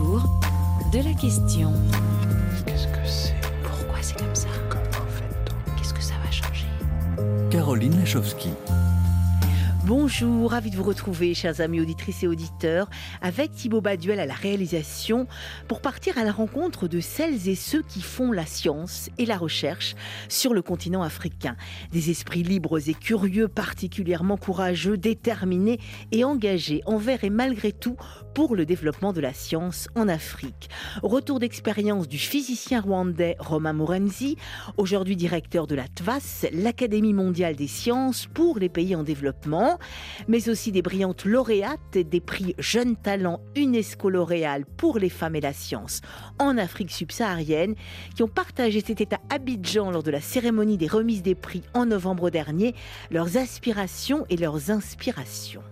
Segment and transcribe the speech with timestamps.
[0.00, 0.22] autour
[0.92, 1.72] de la question.
[2.66, 6.66] Qu'est-ce que c'est Pourquoi c'est comme ça Comment fait-on Qu'est-ce que ça va changer
[7.50, 8.50] Caroline Lachowski.
[9.84, 12.88] Bonjour, ravi de vous retrouver, chers amis auditrices et auditeurs,
[13.22, 15.26] avec Thibaut Baduel à la réalisation,
[15.66, 19.36] pour partir à la rencontre de celles et ceux qui font la science et la
[19.36, 19.96] recherche
[20.28, 21.56] sur le continent africain.
[21.90, 25.80] Des esprits libres et curieux, particulièrement courageux, déterminés
[26.12, 27.96] et engagés envers et malgré tout
[28.34, 30.68] pour le développement de la science en Afrique.
[31.02, 34.36] Retour d'expérience du physicien rwandais Romain Morenzi,
[34.76, 39.78] aujourd'hui directeur de la TVAS, l'Académie mondiale des sciences pour les pays en développement
[40.28, 45.40] mais aussi des brillantes lauréates des prix Jeunes Talents UNESCO L'Oréal pour les femmes et
[45.40, 46.00] la science
[46.38, 47.74] en Afrique subsaharienne,
[48.14, 51.86] qui ont partagé cet état Abidjan lors de la cérémonie des remises des prix en
[51.86, 52.74] novembre dernier,
[53.10, 55.62] leurs aspirations et leurs inspirations.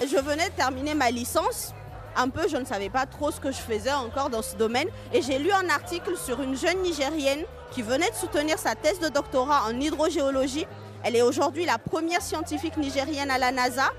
[0.00, 1.74] Je venais de terminer ma licence.
[2.16, 4.88] Un peu, je ne savais pas trop ce que je faisais encore dans ce domaine.
[5.12, 8.98] Et j'ai lu un article sur une jeune Nigérienne qui venait de soutenir sa thèse
[8.98, 10.66] de doctorat en hydrogéologie
[11.02, 13.90] elle est aujourd'hui la première scientifique nigérienne à la NASA.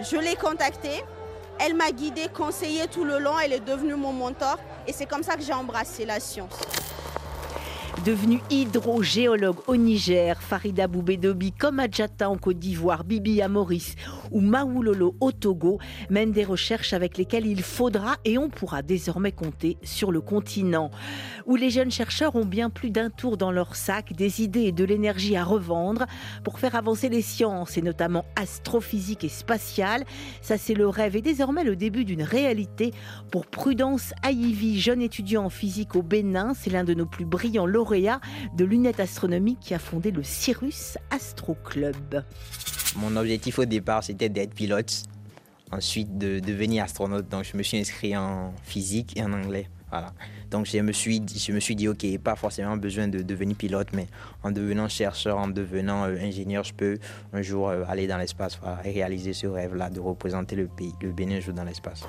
[0.00, 1.04] Je l'ai contactée.
[1.58, 3.38] Elle m'a guidée, conseillée tout le long.
[3.38, 4.58] Elle est devenue mon mentor.
[4.86, 6.58] Et c'est comme ça que j'ai embrassé la science.
[8.04, 13.94] Devenue hydrogéologue au Niger, Farida Boubedobi, comme Adjata en Côte d'Ivoire, Bibi à Maurice
[14.30, 19.32] ou Maoulolo au Togo, mènent des recherches avec lesquelles il faudra et on pourra désormais
[19.32, 20.90] compter sur le continent,
[21.44, 24.72] où les jeunes chercheurs ont bien plus d'un tour dans leur sac, des idées et
[24.72, 26.06] de l'énergie à revendre
[26.42, 30.04] pour faire avancer les sciences, et notamment astrophysique et spatiale.
[30.40, 32.92] Ça, c'est le rêve et désormais le début d'une réalité
[33.30, 36.54] pour Prudence Aïvi, jeune étudiant en physique au Bénin.
[36.54, 40.96] C'est l'un de nos plus brillants lauréats de lunettes astronomiques qui a fondé le Cyrus
[41.10, 42.22] Astro Club.
[42.96, 45.02] Mon objectif au départ, c'était d'être pilote,
[45.72, 47.28] ensuite de devenir astronaute.
[47.28, 49.68] Donc je me suis inscrit en physique et en anglais.
[49.90, 50.12] Voilà.
[50.52, 53.88] Donc je me suis, je me suis dit, ok, pas forcément besoin de devenir pilote,
[53.92, 54.06] mais
[54.44, 56.98] en devenant chercheur, en devenant euh, ingénieur, je peux
[57.32, 61.10] un jour euh, aller dans l'espace et réaliser ce rêve-là de représenter le pays, le
[61.10, 62.04] Bénin dans l'espace.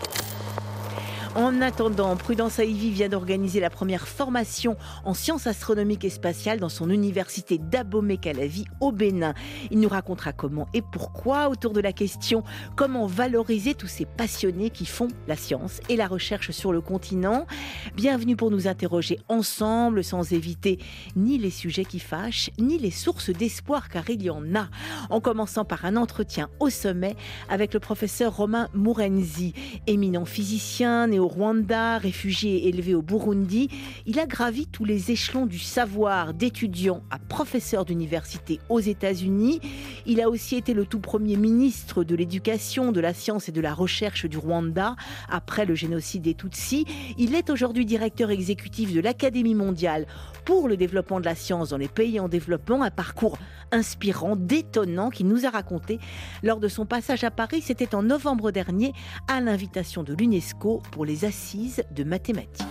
[1.33, 4.75] En attendant, Prudence Aïvi vient d'organiser la première formation
[5.05, 9.33] en sciences astronomiques et spatiales dans son université d'Abomey-Calavi au Bénin.
[9.71, 12.43] Il nous racontera comment et pourquoi autour de la question
[12.75, 17.47] comment valoriser tous ces passionnés qui font la science et la recherche sur le continent.
[17.95, 20.79] Bienvenue pour nous interroger ensemble sans éviter
[21.15, 24.67] ni les sujets qui fâchent ni les sources d'espoir car il y en a.
[25.09, 27.15] En commençant par un entretien au sommet
[27.47, 29.53] avec le professeur Romain Mourenzi,
[29.87, 33.69] éminent physicien, au Rwanda, réfugié élevé au Burundi,
[34.05, 39.61] il a gravi tous les échelons du savoir, d'étudiant à professeur d'université aux États-Unis.
[40.05, 43.61] Il a aussi été le tout premier ministre de l'éducation, de la science et de
[43.61, 44.95] la recherche du Rwanda
[45.29, 46.85] après le génocide des Tutsis.
[47.17, 50.07] Il est aujourd'hui directeur exécutif de l'Académie mondiale
[50.45, 53.37] pour le développement de la science dans les pays en développement, un parcours
[53.71, 55.99] inspirant, détonnant qu'il nous a raconté
[56.43, 57.61] lors de son passage à Paris.
[57.61, 58.93] C'était en novembre dernier
[59.27, 62.65] à l'invitation de l'UNESCO pour les les assises de mathématiques.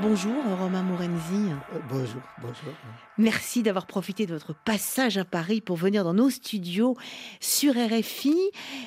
[0.00, 1.50] Bonjour Romain Morenzi.
[1.74, 2.72] Euh, bonjour, bonjour.
[3.18, 6.96] Merci d'avoir profité de votre passage à Paris pour venir dans nos studios
[7.38, 8.34] sur RFI.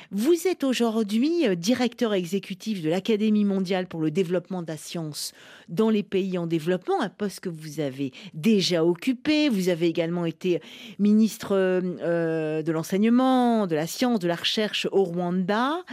[0.10, 5.34] Vous êtes aujourd'hui euh, directeur exécutif de l'Académie mondiale pour le développement de la science
[5.70, 9.50] dans les pays en développement, un poste que vous avez déjà occupé.
[9.50, 10.62] Vous avez également été
[11.00, 15.84] ministre euh, de l'enseignement, de la science, de la recherche au Rwanda.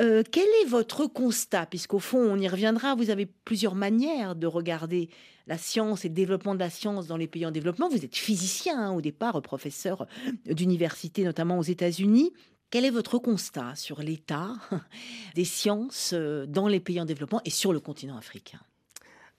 [0.00, 1.66] Euh, quel est votre constat?
[1.66, 5.08] Puisqu'au fond, on y reviendra, vous avez plusieurs manières de regarder
[5.46, 7.88] la science et le développement de la science dans les pays en développement.
[7.88, 10.06] Vous êtes physicien hein, au départ, professeur
[10.44, 12.32] d'université, notamment aux États-Unis.
[12.70, 14.52] Quel est votre constat sur l'état
[15.34, 18.60] des sciences euh, dans les pays en développement et sur le continent africain?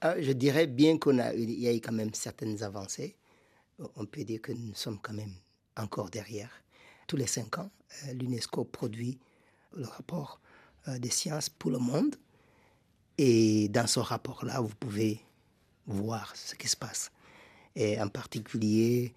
[0.01, 3.15] Je dirais bien qu'on a, il y a eu quand même certaines avancées.
[3.95, 5.33] On peut dire que nous sommes quand même
[5.77, 6.51] encore derrière.
[7.07, 7.69] Tous les cinq ans,
[8.07, 9.19] euh, l'UNESCO produit
[9.75, 10.39] le rapport
[10.88, 12.15] euh, des sciences pour le monde.
[13.18, 15.19] Et dans ce rapport-là, vous pouvez
[15.85, 17.12] voir ce qui se passe.
[17.75, 19.13] Et en particulier,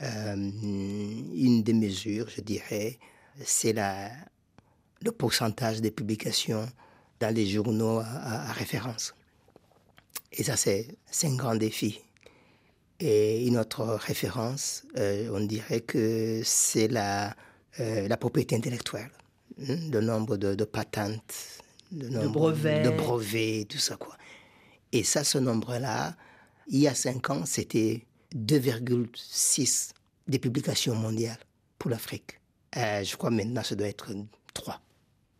[0.00, 2.98] euh, une des mesures, je dirais,
[3.44, 6.66] c'est le pourcentage des publications
[7.20, 9.14] dans les journaux à, référence.
[10.32, 12.00] Et ça, c'est un grand défi.
[13.00, 17.34] Et une autre référence, euh, on dirait que c'est la,
[17.78, 19.10] la propriété intellectuelle
[19.58, 21.34] le nombre de, patentes,
[21.90, 22.82] de, brevets.
[22.82, 24.16] de brevets, tout ça quoi.
[24.92, 26.16] Et ça, ce nombre-là,
[26.68, 29.90] il y a cinq ans, c'était 2,6
[30.28, 31.38] des publications mondiales
[31.78, 32.40] pour l'Afrique.
[32.76, 34.12] Euh, je crois maintenant ça doit être
[34.54, 34.80] 3.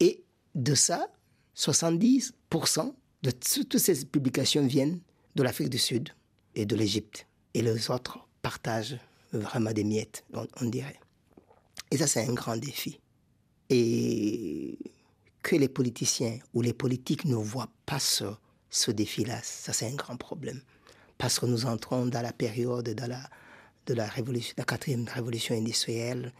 [0.01, 0.23] Et
[0.55, 1.09] de ça,
[1.57, 2.95] 70%
[3.31, 5.01] toutes ces publications viennent
[5.37, 6.11] de l'Afrique du Sud
[6.55, 7.27] et de l'Égypte.
[7.55, 8.99] Et les autres partagent
[9.33, 10.99] vraiment des miettes, on, on dirait.
[11.91, 12.99] Et ça, c'est un grand défi.
[13.71, 14.79] Et
[15.43, 18.25] que les politiciens ou les politiques ne voient pas ce,
[18.71, 20.61] ce défi-là, ça, c'est un grand problème.
[21.19, 23.29] Parce que nous entrons dans la période de la,
[23.87, 26.33] de la, révolution, la quatrième révolution industrielle,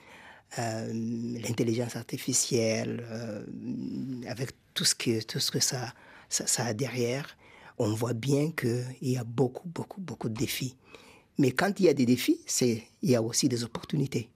[0.59, 3.45] euh, l'intelligence artificielle, euh,
[4.27, 5.93] avec tout ce que, tout ce que ça,
[6.33, 7.37] ça, a derrière,
[7.79, 10.77] on voit bien qu'il y a beaucoup, beaucoup, beaucoup de défis.
[11.39, 14.29] Mais quand il y a des défis, c'est, il y a aussi des opportunités.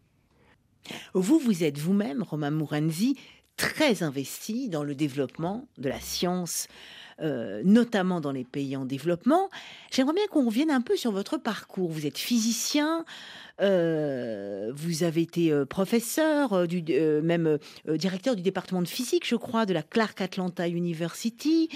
[1.14, 3.16] Vous, vous êtes vous-même, Romain Mourenzi,
[3.56, 6.68] très investi dans le développement de la science,
[7.22, 9.48] euh, notamment dans les pays en développement.
[9.90, 11.90] J'aimerais bien qu'on revienne un peu sur votre parcours.
[11.90, 13.06] Vous êtes physicien,
[13.62, 16.82] euh, vous avez été euh, professeur, du,
[17.22, 17.56] même
[17.88, 21.70] directeur du département de physique, je crois, de la Clark Atlanta University,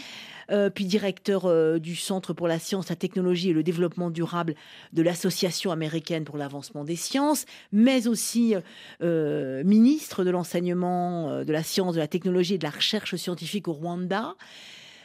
[0.74, 4.56] puis directeur du Centre pour la science, la technologie et le développement durable
[4.92, 8.56] de l'Association américaine pour l'avancement des sciences, mais aussi
[9.00, 13.72] ministre de l'enseignement, de la science, de la technologie et de la recherche scientifique au
[13.72, 14.34] Rwanda.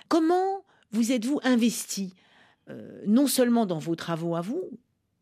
[0.07, 2.13] Comment vous êtes-vous investi,
[2.69, 4.63] euh, non seulement dans vos travaux à vous,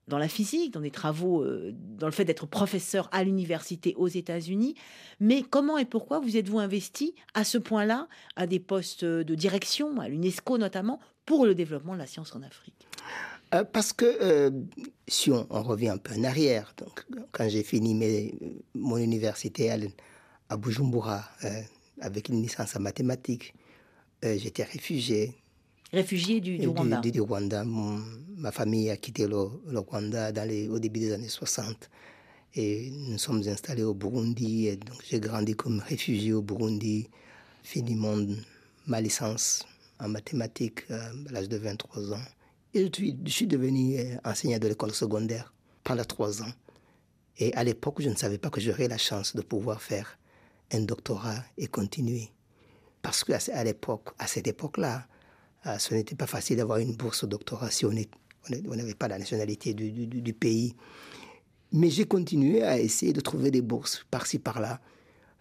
[0.07, 4.07] dans la physique, dans des travaux, euh, dans le fait d'être professeur à l'université aux
[4.07, 4.75] États-Unis,
[5.19, 9.99] mais comment et pourquoi vous êtes-vous investi à ce point-là à des postes de direction,
[9.99, 12.87] à l'UNESCO notamment, pour le développement de la science en Afrique?
[13.53, 14.51] Euh, parce que
[15.07, 17.95] si on, revient un peu en arrière, donc quand j'ai fini
[18.73, 19.77] mon université à,
[20.49, 21.23] à Bujumbura
[22.01, 23.53] avec une licence en mathématiques,
[24.23, 25.33] euh, j'étais réfugié
[25.91, 27.01] Réfugié du, Rwanda.
[27.01, 27.63] du- du Rwanda.
[27.63, 28.01] Mon-
[28.37, 31.89] ma famille a quitté le, le Rwanda dans les- au début des années 60
[32.55, 34.67] et nous sommes installés au Burundi.
[34.67, 37.09] Et donc j'ai grandi comme réfugié au Burundi,
[37.63, 38.27] fini mon,
[38.87, 39.65] ma licence
[39.99, 40.99] en mathématiques euh,
[41.29, 42.25] à l'âge de 23 ans.
[42.73, 45.53] Et je suis, je suis devenu euh, enseignant de l'école secondaire
[45.83, 46.51] pendant trois ans.
[47.37, 50.17] Et à l'époque, je ne savais pas que j'aurais la chance de pouvoir faire
[50.71, 52.29] un doctorat et continuer.
[53.03, 55.05] Parce qu'à à l'époque, à cette époque-là,
[55.67, 59.19] euh, ce n'était pas facile d'avoir une bourse au doctorat si on n'avait pas la
[59.19, 60.73] nationalité du, pays.
[61.73, 64.79] Mais j'ai continué à essayer de trouver des bourses par-ci, par-là.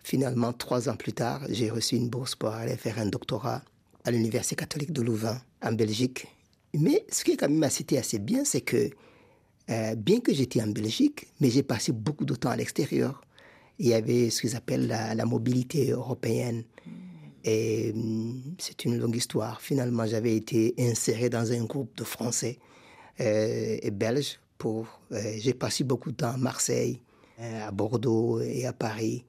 [0.03, 3.62] Finalement, trois ans plus tard, j'ai reçu une bourse pour aller faire un doctorat
[4.05, 6.26] à l'Université catholique de Louvain, en Belgique.
[6.75, 8.91] Mais ce qui est quand même assez, assez bien, c'est que
[9.70, 13.20] euh, bien que j'étais en Belgique, mais j'ai passé beaucoup de temps à l'extérieur.
[13.79, 16.64] Il y avait ce qu'ils appellent la mobilité européenne.
[17.44, 19.61] Et hum, c'est une longue histoire.
[19.61, 22.59] Finalement, j'avais été inséré dans un groupe de Français
[23.21, 24.39] euh, et Belges.
[24.59, 27.00] Pour, euh, j'ai passé beaucoup de temps à Marseille,
[27.41, 29.25] euh, à Bordeaux et à Paris.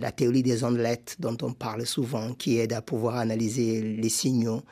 [0.00, 4.62] La théorie des ondelettes dont on parle souvent, qui aide à pouvoir analyser les signaux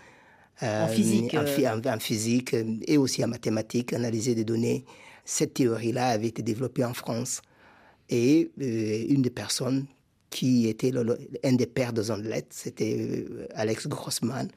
[0.63, 4.85] En physique, en, phy- en- en physique et aussi en mathématiques, analyser des données.
[5.25, 7.41] Cette théorie-là avait été développée en France.
[8.09, 9.87] Et une des personnes
[10.31, 10.93] qui était
[11.45, 14.49] un des pères de ondelettes, c'était euh, Alex Grossman.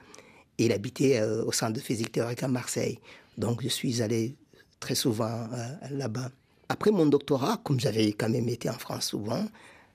[0.60, 3.00] Il habitait euh, au centre de physique théorique à Marseille.
[3.38, 4.36] Donc je suis allé
[4.80, 6.30] très souvent euh, là-bas.
[6.70, 9.46] Après mon doctorat, comme j'avais quand même été en France souvent,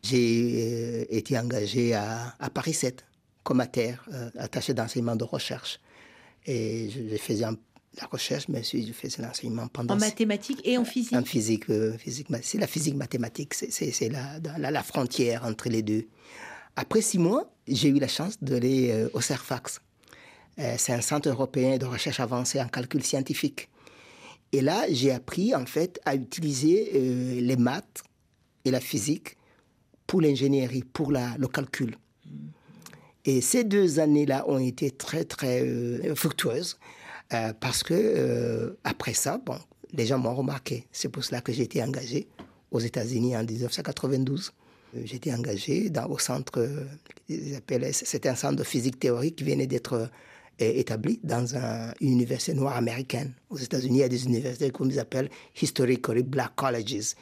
[0.02, 3.04] j'ai été engagé à, à Paris 7
[3.42, 3.96] comme attaché
[4.36, 5.80] attaché d'enseignement de recherche.
[6.46, 7.46] Et je, je faisais
[8.00, 11.14] la recherche, mais aussi je faisais l'enseignement pendant En mathématiques et en physique.
[11.14, 15.82] en physique, euh, physique c'est la physique mathématique, c'est- la, la, la frontière entre les
[15.82, 16.06] deux.
[16.76, 19.80] Après six mois, j'ai eu la chance d'aller euh, au CERFAX.
[20.58, 23.68] Euh, c'est un centre européen de recherche avancée en calcul scientifique.
[24.52, 28.02] Et là, j'ai appris en fait à utiliser euh, les maths
[28.64, 29.36] et la physique
[30.06, 31.96] pour l'ingénierie, pour la, le calcul.
[33.24, 36.78] Et ces deux années-là ont été très, très euh, fructueuses
[37.32, 39.58] euh, parce que euh, après ça, bon,
[39.92, 40.86] les gens m'ont remarqué.
[40.92, 42.28] C'est pour cela que j'ai été engagé
[42.70, 44.52] aux États-Unis en 1992.
[44.96, 46.66] Euh, J'étais engagé au centre,
[47.92, 50.10] c'était un centre de physique théorique qui venait d'être
[50.58, 53.32] établi dans un- une université noire américaine.
[53.50, 55.30] Aux États-Unis, il y a des universités ils appellent
[55.60, 57.14] historically black colleges.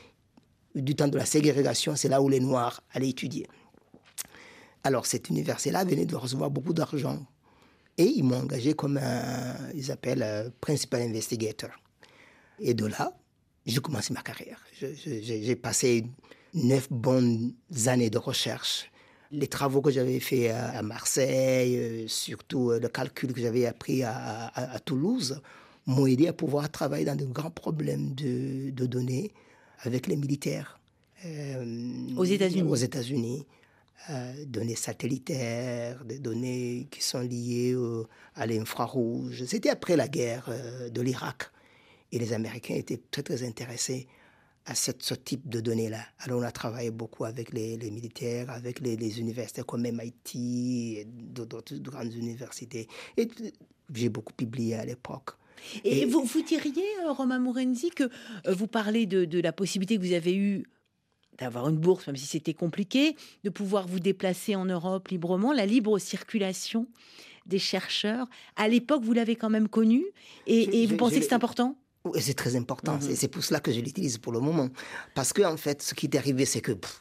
[0.74, 3.46] Du temps de la ségrégation, c'est là où les Noirs allaient étudier.
[4.84, 7.26] Alors, cette université-là venait de recevoir beaucoup d'argent.
[7.98, 11.70] Et ils m'ont engagé comme un, ils appellent, euh, principal investigator.
[12.58, 13.16] Et de là,
[13.64, 14.60] j'ai commencé ma carrière.
[14.80, 16.04] J'ai passé
[16.54, 17.52] neuf bonnes
[17.86, 18.90] années de recherche.
[19.32, 24.02] Les travaux que j'avais faits à, Marseille, euh, surtout euh, le calcul que j'avais appris
[24.04, 25.40] à, à- à Toulouse,
[25.86, 29.32] m'ont aidé à pouvoir travailler dans de grands problèmes de, de données
[29.80, 30.78] avec les militaires.
[31.24, 31.64] euh,
[32.16, 32.62] Aux États-Unis.
[32.62, 33.46] Aux États-Unis.
[34.10, 37.76] Euh, données satellitaires, des données qui sont liées
[38.34, 39.44] à l'infrarouge.
[39.46, 41.44] C'était après la guerre euh, de l'Irak.
[42.12, 44.06] Et les Américains étaient très, très intéressés
[44.64, 46.00] à cette- ce type de données-là.
[46.20, 50.98] Alors, on a travaillé beaucoup avec les, les militaires, avec les, les universités comme MIT,
[50.98, 52.86] et d'autres grandes universités.
[53.16, 53.28] Et
[53.94, 55.30] j'ai beaucoup publié à l'époque.
[55.84, 58.04] Et, Et- vous, vous diriez, euh, Romain Mourenzi, que
[58.50, 60.64] vous parlez de, de la possibilité que vous avez eue
[61.38, 65.66] d'avoir une bourse, même si c'était compliqué, de pouvoir vous déplacer en Europe librement, la
[65.66, 66.86] libre circulation
[67.46, 68.26] des chercheurs.
[68.56, 70.04] À l'époque, vous l'avez quand même connu
[70.46, 71.76] et, je- vous pensez je que c'est important?
[72.04, 72.94] Oui, c'est très important.
[72.94, 73.14] Mhm.
[73.14, 74.68] C'est- pour cela que je l'utilise pour le moment.
[75.14, 77.00] Parce que, en fait, ce qui est arrivé, c'est que pff,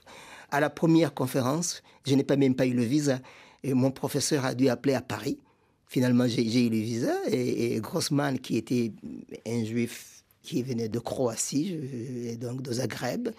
[0.52, 3.20] à la première conférence, je n'ai pas même pas eu le visa.
[3.64, 5.40] Et mon professeur a dû appeler à Paris.
[5.88, 7.14] Finalement, j'ai eu le visa.
[7.28, 8.92] Et, et Grossman, qui était
[9.48, 11.74] un juif qui venait de Croatie,
[12.32, 13.30] et donc de Zagreb,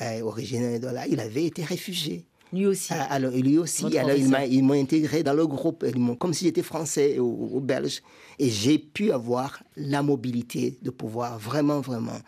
[0.00, 2.24] euh, originaire de là, il avait été réfugié.
[2.52, 2.92] Lui aussi.
[2.94, 6.46] Ah, Alors, lui aussi, Votre alors, ils m'ont intégré dans le groupe, m'ont- comme si
[6.46, 8.00] j'étais français ou, ou belge.
[8.38, 12.18] Et j'ai pu avoir la mobilité de pouvoir vraiment, vraiment.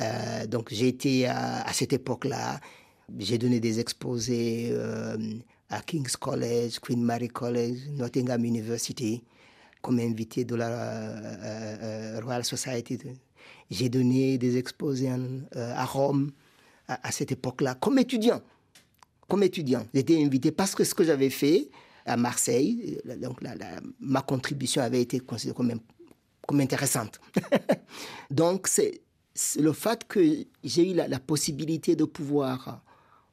[0.00, 2.58] euh, donc, j'ai été à, à cette époque-là,
[3.18, 5.16] j'ai donné des exposés euh,
[5.68, 9.22] à King's College, Queen Mary College, Nottingham University,
[9.82, 12.98] comme invité de la euh, euh, Royal Society.
[13.70, 16.32] J'ai donné des exposés en- euh, à Rome
[17.02, 18.40] à- cette époque-là, comme étudiant
[19.30, 19.86] comme étudiant.
[19.94, 21.70] J'étais invité parce que ce que j'avais fait
[22.04, 23.40] à Marseille, donc
[24.00, 25.56] ma contribution avait été considérée
[26.46, 27.20] comme, intéressante.
[28.30, 29.00] donc c'est
[29.58, 30.20] le fait que
[30.64, 32.82] j'ai eu la, la possibilité de pouvoir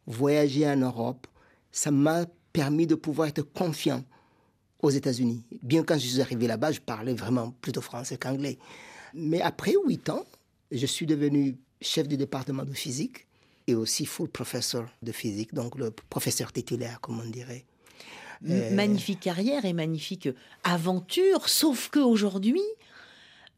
[0.05, 1.25] voyager en Europe,
[1.71, 4.03] ça m'a permis de pouvoir être confiant
[4.81, 5.43] aux États-Unis.
[5.63, 8.59] Bien quand je suis arrivé là-bas, je parlais vraiment plutôt français qu'anglais.
[9.15, 10.23] Mais après huit ans,
[10.71, 13.26] je suis devenu chef du département de physique
[13.67, 17.65] et aussi full professor de physique, donc le professeur titulaire, comme on dirait.
[18.45, 20.29] M- Magnifique carrière et magnifique
[20.63, 22.61] aventure, sauf que aujourd'hui,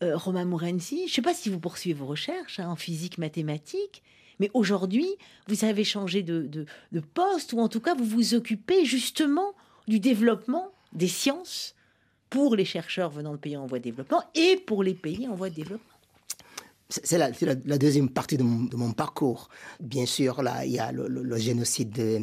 [0.04, 3.18] euh, Romain Mourenzi, je ne sais pas si vous poursuivez vos recherches hein, en physique
[3.18, 4.02] mathématique,
[4.40, 5.08] mais aujourd'hui,
[5.48, 9.54] vous avez changé de, de- de poste, ou en tout cas, vous vous occupez justement
[9.88, 11.76] du développement des sciences
[12.30, 15.36] pour les chercheurs venant de pays en voie de développement et pour les pays en
[15.36, 15.86] voie de développement.
[16.90, 19.50] C'est la, c'est la- la deuxième partie de mon, de mon parcours.
[19.80, 22.22] Bien sûr, là, il y a le, le- le génocide de-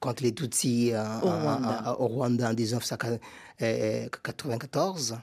[0.00, 1.82] contre les Tutsis euh, Au Rwanda.
[1.86, 5.18] en- au Rwanda en 1994.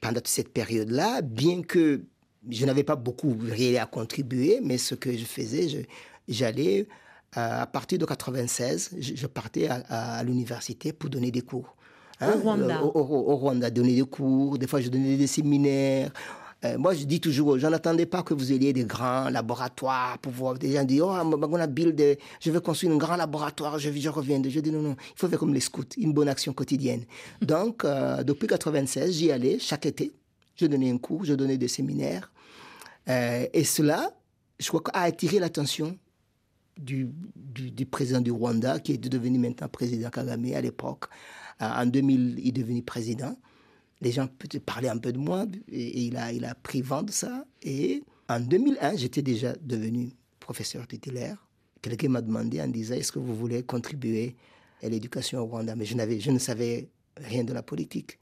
[0.00, 2.02] Pendant toute cette période-là, bien que
[2.48, 3.36] je n'avais pas beaucoup
[3.78, 5.86] à contribuer, mais ce que je faisais,
[6.28, 6.86] j'allais,
[7.36, 9.82] euh, à partir de 96, je, je partais à,
[10.18, 11.76] à l'université pour donner des cours.
[12.22, 12.82] Au Rwanda.
[12.84, 16.12] Au, au- au Rwanda, donner des cours, des fois je donnais des séminaires.
[16.64, 20.32] Euh, moi, je dis toujours gens, n'attendez pas que vous ayez des grands laboratoires pour
[20.32, 20.58] voir.
[20.58, 24.42] Des gens disent, oh, build a- je vais construire un grand laboratoire, je, je reviens.
[24.46, 27.04] Je dis, non, non, il faut faire comme les scouts, une bonne action quotidienne.
[27.40, 30.12] Donc, euh, depuis 96, j'y allais chaque été.
[30.56, 32.30] Je donnais un cours, je donnais des séminaires.
[33.08, 34.10] Euh, et cela,
[34.58, 35.96] je crois, a attiré l'attention
[36.76, 41.04] du, du, du président du Rwanda, qui est devenu maintenant président Kagame à l'époque.
[41.58, 43.36] En 2000, il est devenu président.
[44.00, 44.28] Les gens
[44.64, 47.44] parlaient un peu de moi et, et il, a, il a pris vent de ça.
[47.62, 51.36] Et en 2001, j'étais déjà devenu professeur titulaire.
[51.82, 54.36] Quelqu'un m'a demandé en disant Est-ce que vous voulez contribuer
[54.82, 55.76] à l'éducation au Rwanda?
[55.76, 58.18] Mais je, n'avais, je ne savais rien de la politique.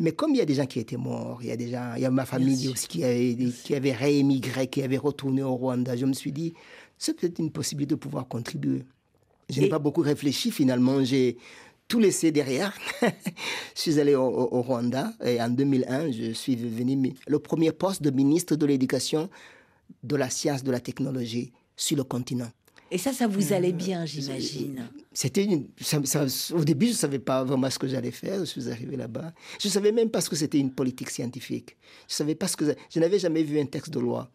[0.00, 1.92] Mais comme il y a des gens qui étaient morts, il y a des gens,
[1.96, 5.54] il y a ma famille aussi qui avait, qui avait réémigré, qui avait retourné au
[5.54, 6.54] Rwanda, je me suis dit
[6.96, 8.82] c'est peut-être une possibilité de pouvoir contribuer.
[9.50, 11.36] Je n'ai Et- pas beaucoup réfléchi finalement, j'ai
[11.90, 12.72] tout laissé derrière.
[13.02, 18.10] je suis allé au, Rwanda et en 2001, je suis devenu le premier poste de
[18.10, 19.28] ministre de l'Éducation,
[20.04, 22.50] de la science, de la technologie sur le continent.
[22.92, 24.88] Et ça, ça vous allait bien, j'imagine.
[25.12, 28.38] C'était une- ça- ça- au début, je ne savais pas vraiment ce que j'allais faire.
[28.40, 29.32] Je suis arrivé là-bas.
[29.60, 31.76] Je ne savais même pas ce que c'était une politique scientifique.
[32.08, 34.30] Je savais pas ce que je n'avais jamais vu un texte de loi.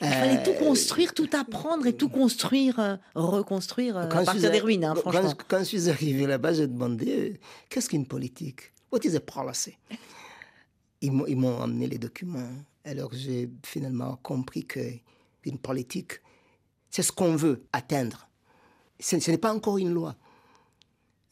[0.00, 4.20] Il fallait Euh, tout construire, tout apprendre et tout construire, euh, reconstruire euh, Quand à
[4.20, 5.32] je partir suis des ruines, hein, franchement.
[5.48, 7.38] Quand, je suis arrivé là-bas, j'ai demandé euh,
[7.68, 8.72] qu'est-ce qu'une politique?
[8.92, 9.76] What is a policy?
[11.00, 12.48] Ils m'ont, amené les documents.
[12.84, 14.80] Alors j'ai finalement compris que
[15.44, 16.20] une politique,
[16.90, 18.28] c'est ce qu'on veut atteindre.
[18.98, 20.16] Ce, ce n'est pas encore une loi.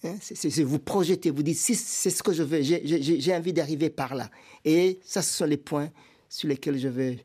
[0.04, 0.16] Hein,
[0.64, 4.30] vous projetez, vous dites si c'est ce que je veux, j'ai, envie d'arriver par là.
[4.64, 5.90] Et ça, ce sont les points
[6.28, 7.16] sur lesquels je vais, euh,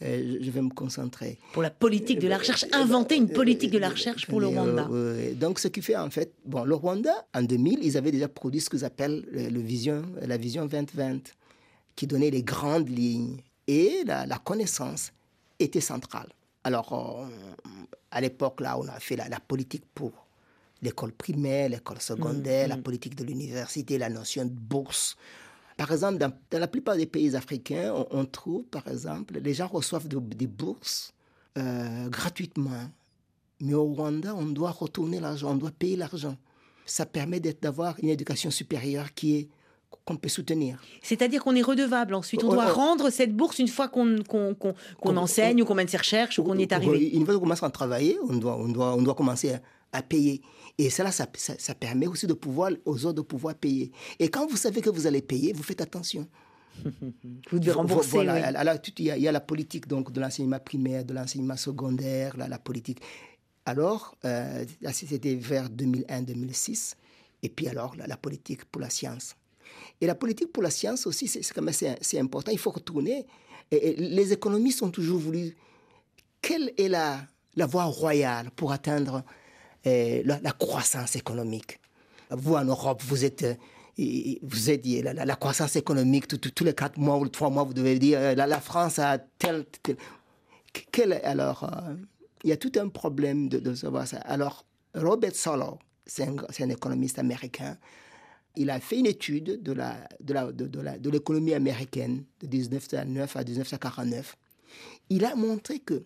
[0.00, 1.38] je- je vais me concentrer.
[1.52, 4.50] Pour la politique de la recherche, inventer une politique de la recherche pour le Euh,
[4.50, 4.88] Rwanda.
[4.92, 8.28] euh, donc, ce qui fait en fait, bon, le Rwanda, en 2000, ils avaient déjà
[8.28, 11.20] produit ce qu'ils appellent le, vision, la vision 2020,
[11.94, 13.38] qui donnait les grandes lignes.
[13.66, 15.12] Et la, la connaissance
[15.58, 16.28] était centrale.
[16.62, 17.26] Alors, euh,
[18.10, 20.12] à l'époque, là, on a fait la, la politique pour
[20.82, 25.16] l'école primaire, l'école secondaire, la politique de l'université, la notion de bourse.
[25.76, 29.54] Par exemple, dans, dans la plupart des pays africains, on, on trouve, par exemple, les
[29.54, 31.12] gens reçoivent de- des bourses
[31.58, 32.90] euh, gratuitement.
[33.60, 36.36] Mais au Rwanda, on doit retourner l'argent, on doit payer l'argent.
[36.86, 39.48] Ça permet d'avoir une éducation supérieure qui est
[40.04, 40.80] qu'on peut soutenir.
[41.02, 42.42] C'est-à-dire qu'on est redevable ensuite.
[42.44, 44.18] On doit rendre cette bourse une fois qu'on
[45.16, 47.14] enseigne ou qu'on mène ses recherches ou qu'on y est arrivé.
[47.16, 49.60] Une fois qu'on commence à travailler, on doit, on doit, on doit commencer à,
[49.96, 50.42] à payer.
[50.78, 53.90] Et cela, ça, ça, ça permet aussi de pouvoir, aux autres de pouvoir payer.
[54.18, 56.26] Et quand vous savez que vous allez payer, vous faites attention.
[57.50, 58.10] Vous devez rembourser.
[58.10, 58.40] Voilà, oui.
[58.42, 61.56] alors, il y, a- il y a la politique donc, de l'enseignement primaire, de l'enseignement
[61.56, 63.00] secondaire, là, la politique.
[63.64, 64.62] Alors, euh,
[64.92, 66.94] c'était vers 2001-2006.
[67.42, 69.36] Et puis alors, la, la politique pour la science.
[70.02, 72.52] Et la politique pour la science aussi, c'est quand même c'est important.
[72.52, 73.26] Il faut retourner.
[73.70, 75.56] Et- et les économistes ont toujours voulu
[76.42, 77.20] quelle est la,
[77.56, 79.24] la voie royale pour atteindre
[79.86, 81.78] la, la croissance économique
[82.30, 83.54] Vous, en Europe, vous êtes, euh,
[84.42, 88.18] vous êtes la, croissance économique, tous les quatre mois ou trois mois, vous devez dire
[88.20, 89.64] euh, la, France a tel.
[90.92, 91.20] tel.
[91.24, 91.94] Alors, euh,
[92.44, 94.18] il y a tout un problème de, savoir ça.
[94.18, 94.64] Alors,
[94.94, 97.78] Robert Solow, c'est un, économiste américain.
[98.56, 99.74] Il a fait une étude de
[100.20, 104.36] de l'économie américaine de 1909 à 1949.
[105.10, 106.04] Il a montré que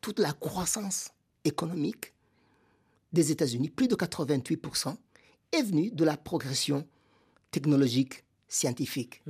[0.00, 1.10] toute la croissance
[1.44, 2.12] économique
[3.12, 4.96] des États-Unis, plus de 88%,
[5.52, 6.86] est venue de la progression
[7.50, 9.22] technologique scientifique.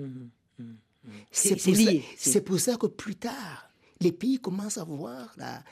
[1.30, 3.70] C'est- pour c'est ça- lié, c'est- pour ça que plus tard,
[4.00, 5.62] les pays commencent à voir la-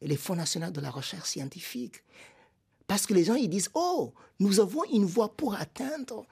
[0.00, 2.02] les fonds nationaux de la recherche scientifique.
[2.86, 6.24] Parce que les gens, ils disent, oh, nous avons une voie pour atteindre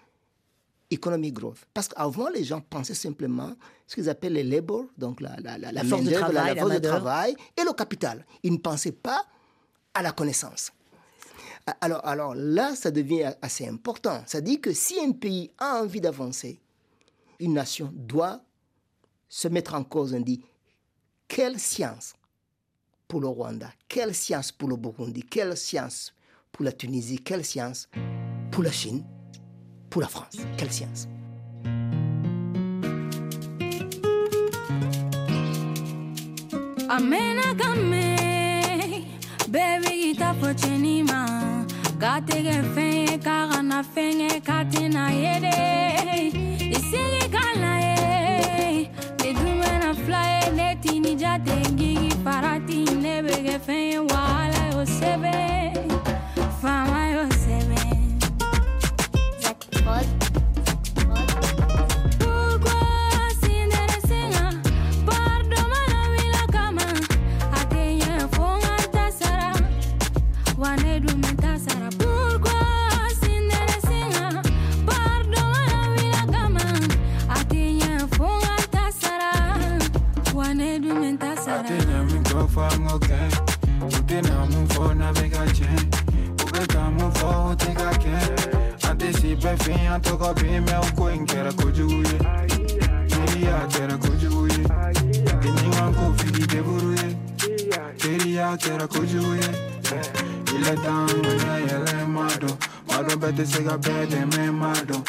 [0.90, 1.66] economic growth.
[1.74, 3.54] Parce qu'avant, les gens pensaient simplement
[3.86, 6.54] ce qu'ils appellent les labor, donc la, la, la, La force de main-d'œuvre, travail, la,
[6.54, 6.96] la force de main-d'œuvre.
[6.96, 8.24] travail et le capital.
[8.42, 9.26] Ils ne pensaient pas
[9.92, 10.72] à la connaissance.
[11.80, 14.22] Alors, là, ça devient assez important.
[14.26, 16.60] Ça dit que si un pays a envie d'avancer,
[17.40, 18.40] une nation doit
[19.28, 20.14] se mettre en cause.
[20.14, 20.42] On dit,
[21.26, 22.14] quelle science
[23.08, 26.14] pour le Rwanda Quelle science pour le Burundi Quelle science
[26.52, 27.88] pour la Tunisie Quelle science
[28.52, 29.04] pour la Chine
[29.90, 31.08] Pour la France Quelle science?
[40.36, 41.55] Fɔ
[42.00, 45.54] tɛgɛ fɛn ye k'a kana fɛn kɛ ka tɛna ye de.
[46.76, 47.94] I sigi la ye
[49.20, 53.98] ne dun bɛna fila ye ne tini jate gigi farati ne bɛ kɛ fɛn ye
[54.10, 55.72] wahala yo sɛbɛn
[56.60, 57.94] faama yo sɛbɛn
[81.56, 83.18] Katena mikofa ngoke
[83.80, 85.90] Kutena mufo na vega chen
[86.36, 92.18] Kubeka mufo uteka ke Anticipe fin antoko bime ukwen kera kujuye
[93.08, 94.68] Keriya kera kujuye
[95.40, 99.48] Kenyi wanko Get a good kera kujuye
[100.56, 103.78] Ile tango na yele mado Mado bete sega
[104.36, 105.02] me mado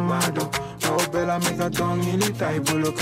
[0.00, 0.50] mado
[2.60, 2.92] Bulo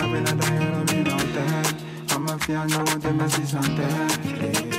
[1.36, 2.14] santé.
[2.14, 4.75] Mama fia no de on santé.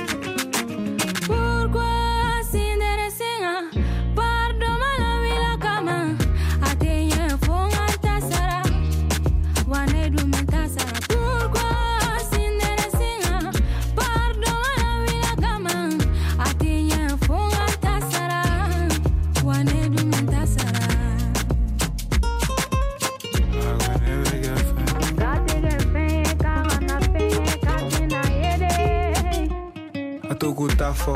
[31.02, 31.14] fɔ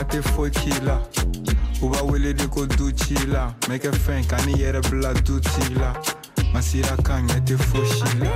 [0.00, 0.96] a tɛ foyi k'i la
[2.08, 5.92] wele de ko du ci la mɛkɛ fɛn ka ni yɛrɛ bila du ci la
[6.52, 8.30] masira kan ɲɛ tɛ fosi la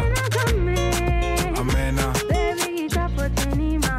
[1.61, 2.07] a mɛnna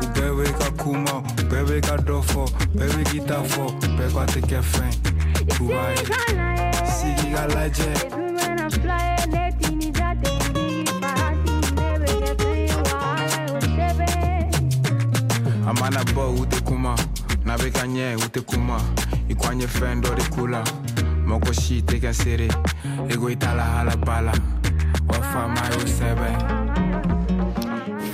[0.03, 2.43] u bɛɛ be ka kuma u bɛɛ be ka dɔ fɔ
[2.75, 3.01] bɛɛ be
[6.83, 8.26] a sigi ka
[17.71, 18.77] ka nye ute kuma
[19.29, 20.63] Ikwanye fan do de kula
[21.25, 22.47] Moko shi teke sere
[23.09, 24.31] Ego itala hala bala.
[25.07, 26.31] Wafa mayo sebe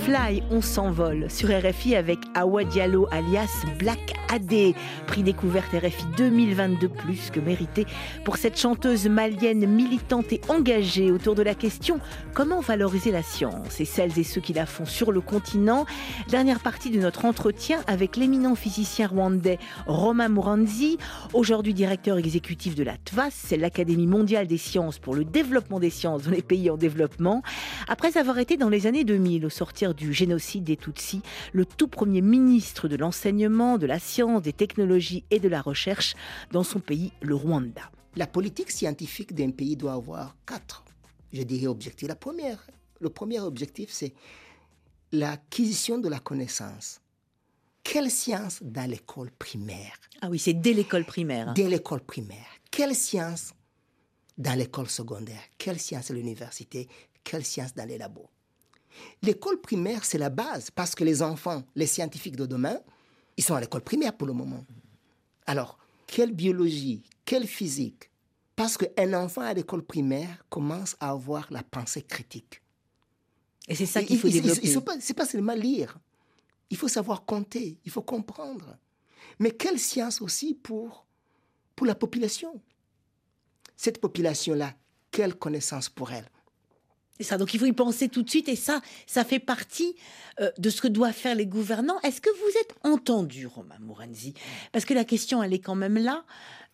[0.06, 1.30] Fly, on s'envole.
[1.30, 4.74] Sur RFI avec Awa Diallo alias Black AD.
[5.06, 7.86] Prix découverte RFI 2022 plus que mérité
[8.24, 12.00] pour cette chanteuse malienne militante et engagée autour de la question
[12.34, 13.80] comment valoriser la science?
[13.80, 15.86] Et celles et ceux qui la font sur le continent?
[16.30, 20.98] Dernière partie de notre entretien avec l'éminent physicien rwandais Romain Muranzi,
[21.34, 25.92] aujourd'hui directeur exécutif de la TVAS, c'est l'Académie mondiale des sciences pour le développement des
[25.92, 27.44] sciences dans les pays en développement.
[27.88, 31.88] Après avoir été dans les années 2000 au sortir du génocide des Tutsis, le tout
[31.88, 36.16] premier ministre de l'enseignement, de la science, des technologies et de la recherche
[36.52, 37.92] dans son pays, le Rwanda.
[38.16, 40.84] La politique scientifique d'un pays doit avoir quatre,
[41.32, 42.08] je dirais, objectifs.
[42.08, 42.66] La première,
[43.00, 44.14] le premier objectif, c'est
[45.12, 47.00] l'acquisition de la connaissance.
[47.84, 50.00] Quelle science dans l'école primaire?
[50.22, 51.50] Ah oui, c'est dès l'école primaire.
[51.50, 51.54] hein.
[51.54, 52.48] Dès l'école primaire.
[52.72, 53.54] Quelle science
[54.38, 55.42] dans l'école secondaire?
[55.58, 56.88] Quelle science à l'université?
[57.24, 58.30] Quelle science dans les labos?
[59.22, 62.80] L'école primaire, c'est la base parce que les enfants, les scientifiques de demain,
[63.38, 64.66] ils sont à l'école primaire pour le moment.
[65.46, 65.78] Alors,
[66.08, 68.10] quelle biologie, quelle physique
[68.56, 72.62] Parce qu'un enfant à l'école primaire commence à avoir la pensée critique.
[73.68, 74.62] Et c'est ça Il- qu'il faut il- il- développer.
[74.68, 75.98] il faut pas- C'est pas seulement lire.
[76.70, 78.78] Il faut savoir compter, il faut comprendre.
[79.40, 81.06] Mais quelle science aussi pour,
[81.76, 82.62] pour la population?
[83.76, 84.76] Cette population-là,
[85.12, 86.30] quelle connaissance pour elle?
[87.38, 89.96] Donc il faut y penser tout de suite et ça, ça fait partie
[90.42, 92.00] euh, de ce que doivent faire les gouvernants.
[92.02, 94.34] Est-ce que vous êtes entendu, Romain Morenzi
[94.72, 96.24] Parce que la question, elle est quand même là.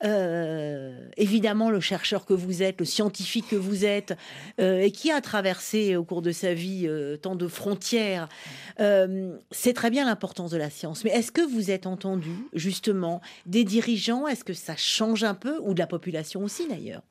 [0.06, 4.15] Euh, évidemment, le chercheur que vous êtes, le scientifique que vous êtes,
[4.62, 6.89] euh, et qui a traversé au cours de sa vie
[7.21, 8.30] tant de frontières,
[8.78, 11.04] c'est très bien l'importance de la science.
[11.04, 14.25] Mais est-ce que vous êtes entendu, justement, des dirigeants?
[14.25, 15.60] Est-ce que ça change un peu?
[15.63, 17.02] Ou de la population aussi, d'ailleurs?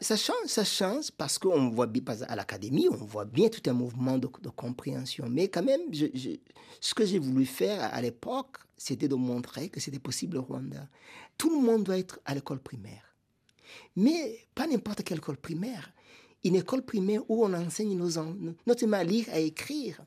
[0.00, 3.72] Ça change, ça change parce qu'on voit bien, à l'académie, on voit bien tout un
[3.72, 5.26] mouvement de, de compréhension.
[5.28, 6.36] Mais quand même, je- je-
[6.80, 10.86] ce que j'ai voulu faire à, l'époque, c'était de montrer que c'était possible au Rwanda.
[11.38, 13.16] Tout le monde doit être à l'école primaire.
[13.96, 15.92] Mais pas n'importe quelle école primaire.
[16.44, 18.34] Une école primaire où on enseigne nos en-
[18.66, 20.04] non seulement à lire, à écrire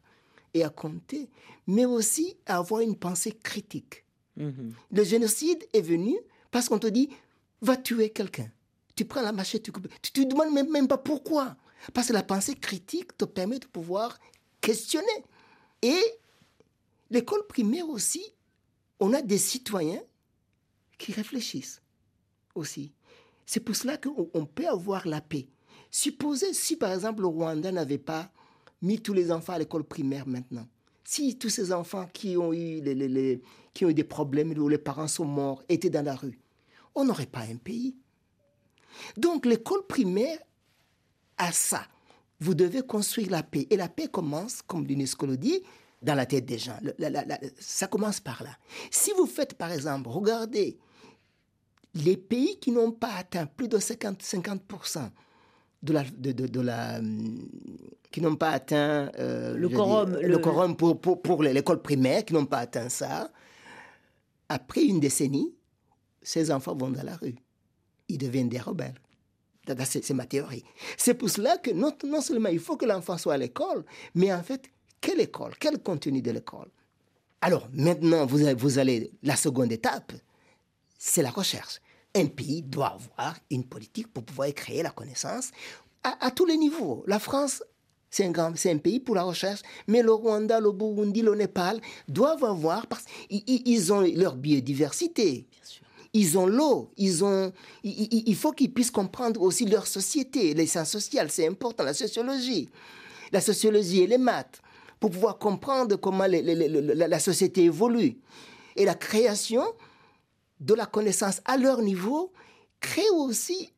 [0.54, 1.30] et à compter,
[1.66, 4.06] mais aussi à avoir une pensée critique.
[4.92, 6.16] Le génocide est venu
[6.52, 7.10] parce qu'on te dit,
[7.62, 8.52] va tuer quelqu'un.
[8.98, 9.88] Tu prends la machette, tu coupes.
[10.02, 11.56] Tu ne demandes même, même pas pourquoi.
[11.94, 14.18] Parce que la pensée critique te permet de pouvoir
[14.60, 15.06] questionner.
[15.84, 16.02] Et
[17.12, 18.24] l'école primaire aussi,
[19.00, 20.02] on a des citoyens
[20.98, 21.80] qui réfléchissent
[22.56, 22.92] aussi.
[23.46, 25.48] C'est pour cela qu'on on peut avoir la paix.
[25.92, 28.32] Supposez si par exemple le Rwanda n'avait pas
[28.82, 30.68] mis tous les enfants à l'école primaire maintenant.
[31.04, 33.42] Si tous ces enfants qui ont eu, les, les- les-
[33.74, 36.40] qui ont eu des problèmes où les parents sont morts étaient dans la rue,
[36.96, 37.96] on n'aurait pas un pays.
[39.18, 40.40] Donc l'école primaire
[41.38, 41.84] a ça.
[42.40, 43.68] Vous devez construire la paix.
[43.70, 45.62] Et la paix commence, comme l'UNESCO le dit,
[46.02, 46.78] dans la tête des gens.
[47.00, 48.52] La- la- la- ça commence par là.
[48.92, 50.78] Si vous faites, par exemple, regardez
[51.96, 55.10] les pays qui n'ont pas atteint plus de 50, 50%
[55.82, 57.48] de la, de, de- de la, hum,
[58.12, 61.82] qui n'ont pas atteint euh, Le quorum, dis, le- le quorum pour, pour, pour l'école
[61.82, 63.32] primaire, qui n'ont pas atteint ça,
[64.50, 65.54] après une décennie,
[66.22, 67.36] ces enfants vont dans la rue.
[68.10, 69.00] Ils deviennent des rebelles.
[69.86, 70.64] C'est ma théorie.
[70.98, 73.84] C'est pour cela que non, seulement il faut que l'enfant soit à l'école,
[74.16, 74.70] mais en fait,
[75.02, 76.70] quelle école Quel contenu de l'école?
[77.42, 80.14] Alors maintenant, vous, allez, la seconde étape,
[80.98, 81.80] c'est la recherche.
[82.16, 85.52] Un pays doit avoir une politique pour pouvoir créer la connaissance
[86.04, 87.04] à, tous les niveaux.
[87.06, 87.62] La France,
[88.10, 92.46] c'est un, un pays pour la recherche, mais le Rwanda, le Burundi, le Népal doivent
[92.46, 95.48] avoir, parce qu'ils ont leur biodiversité.
[96.14, 97.52] Ils ont l'eau, ils ont,
[97.84, 102.70] il, faut qu'ils puissent comprendre aussi leur société, les sciences sociales, c'est important, la sociologie,
[103.32, 104.62] la sociologie et les maths,
[105.00, 108.18] pour pouvoir comprendre comment la, société évolue.
[108.76, 109.64] Et la création
[110.60, 112.32] de la connaissance à leur niveau
[112.80, 113.74] crée aussi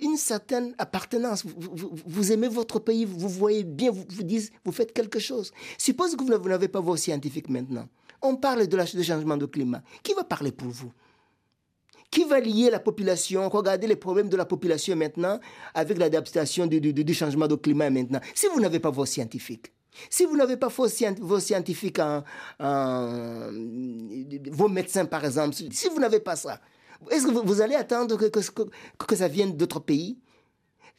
[0.00, 1.44] une certaine appartenance.
[1.46, 4.04] Vous, aimez votre pays, vous voyez bien, vous,
[4.64, 5.52] vous faites quelque chose.
[5.78, 7.88] Suppose que vous n'avez pas vos scientifiques maintenant.
[8.22, 9.82] On parle de du changement de climat.
[10.02, 10.92] Qui va parler pour vous?
[12.10, 13.48] Qui va lier la population?
[13.48, 15.38] Regardez les problèmes de la population maintenant
[15.74, 18.20] avec l'adaptation du, changement de climat maintenant.
[18.34, 19.72] Si vous n'avez pas vos scientifiques,
[20.08, 22.22] si vous n'avez pas vos, scien- vos scientifiques, en-
[22.58, 23.50] en-
[24.50, 26.60] vos médecins par exemple, si vous n'avez pas ça,
[27.10, 28.26] est-ce que vous, allez attendre que,
[29.06, 30.18] que, ça vienne d'autres pays?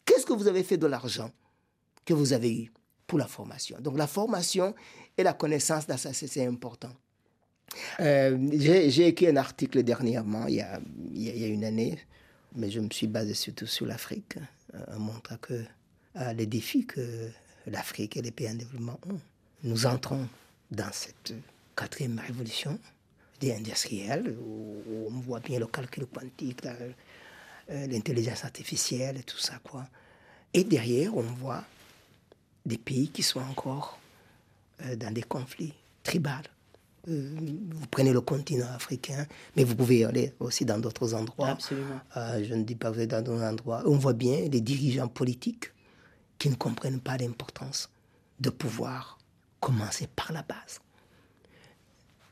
[0.04, 1.30] Qu'est-ce que vous avez fait de l'argent
[2.06, 2.71] que vous avez eu
[3.06, 3.78] pour la formation?
[3.80, 4.74] Donc la formation
[5.17, 6.89] et la connaissance, c'est important.
[8.00, 11.98] Euh, J'ai écrit un article dernièrement, il y, a, une année,
[12.56, 14.38] mais je me suis basé surtout sur l'Afrique,
[14.76, 15.64] euh, en montrant que
[16.18, 17.30] euh, les défis que
[17.68, 19.20] l'Afrique et les pays en développement ont.
[19.64, 20.28] nous entrons
[20.70, 21.34] dans cette
[21.76, 22.78] quatrième révolution
[23.40, 26.62] des industriels, où, on voit bien le calcul quantique,
[27.70, 29.60] l'intelligence artificielle et tout ça.
[29.64, 29.88] Quoi.
[30.54, 31.64] Et derrière, on voit
[32.66, 34.00] des pays qui sont encore
[34.98, 36.30] dans des conflits tribaux.
[37.08, 37.36] Euh,
[37.72, 41.50] vous prenez le continent africain, mais vous pouvez aller aussi dans d'autres endroits.
[41.50, 42.00] Absolument.
[42.16, 43.82] Euh, je ne dis pas vous êtes dans d'autres endroits.
[43.86, 45.72] On voit bien les dirigeants politiques
[46.38, 47.90] qui ne comprennent pas l'importance
[48.40, 49.18] de pouvoir
[49.60, 50.80] commencer par la base.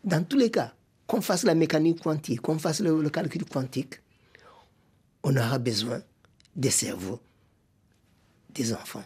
[0.03, 0.73] Dans tous les cas,
[1.07, 4.01] qu'on fasse la mécanique quantique, qu'on fasse le, le calcul quantique,
[5.23, 6.01] on aura besoin
[6.55, 7.19] des cerveaux
[8.53, 9.03] des enfants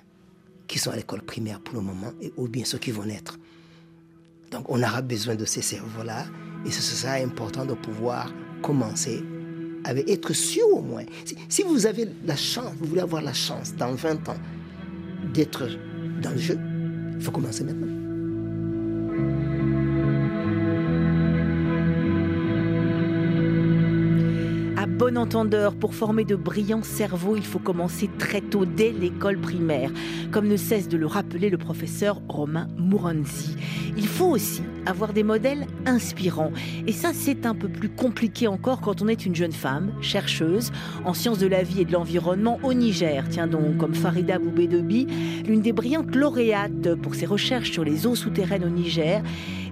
[0.67, 3.37] qui sont à l'école primaire pour le moment, et, ou bien ceux qui vont naître.
[4.53, 6.25] Donc on aura besoin de ces cerveaux-là,
[6.65, 9.21] et ce sera important de pouvoir commencer
[9.83, 11.03] avec être sûr au moins.
[11.25, 14.37] Si, si vous avez la chance, vous voulez avoir la chance dans 20 ans
[15.33, 15.67] d'être
[16.21, 16.57] dans le jeu,
[17.15, 17.92] il faut commencer maintenant.
[25.15, 29.91] Entendeur, pour former de brillants cerveaux, il faut commencer très tôt, dès l'école primaire,
[30.31, 33.55] comme ne cesse de le rappeler le professeur Romain Mouranzi.
[33.97, 36.51] Il faut aussi avoir des modèles inspirants.
[36.87, 40.71] Et ça, c'est un peu plus compliqué encore quand on est une jeune femme, chercheuse
[41.05, 43.25] en sciences de la vie et de l'environnement au Niger.
[43.29, 45.07] Tiens donc, comme Farida Boubédobi,
[45.47, 49.21] l'une des brillantes lauréates pour ses recherches sur les eaux souterraines au Niger,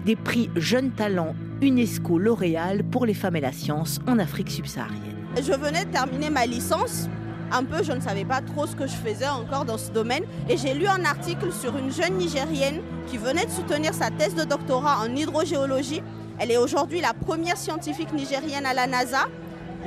[0.06, 5.11] des prix Jeunes Talents UNESCO L'Oréal pour les femmes et la science en Afrique subsaharienne.
[5.38, 7.08] Je venais de terminer ma licence.
[7.54, 10.24] Un peu, je ne savais pas trop ce que je faisais encore dans ce domaine.
[10.50, 14.36] Et j'ai lu un article sur une jeune Nigérienne qui venait de soutenir sa thèse
[14.36, 16.04] de doctorat en hydrogéologie.
[16.38, 19.28] Elle est aujourd'hui la première scientifique nigérienne à la NASA.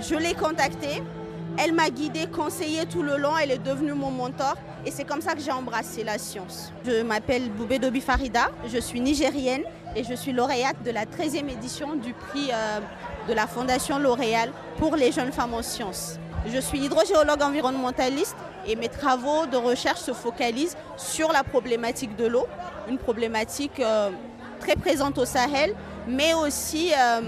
[0.01, 1.03] Je l'ai contactée.
[1.59, 3.37] Elle m'a guidée, conseillée tout le long.
[3.37, 4.57] Elle est devenue mon mentor.
[4.87, 6.73] Et c'est comme ça que j'ai embrassé la science.
[6.87, 8.51] Je m'appelle Boubé Dobi Farida.
[8.67, 9.63] Je suis nigérienne
[9.97, 12.81] et je suis lauréate de la 13e édition du prix euh,
[13.29, 16.19] de la Fondation L'Oréal pour les jeunes femmes en sciences.
[16.47, 22.27] Je suis hydrogéologue environnementaliste et mes travaux de recherche se focalisent sur la problématique de
[22.27, 22.47] l'eau,
[22.89, 24.11] une problématique euh,
[24.61, 25.75] très présente au Sahel,
[26.07, 27.21] mais aussi euh,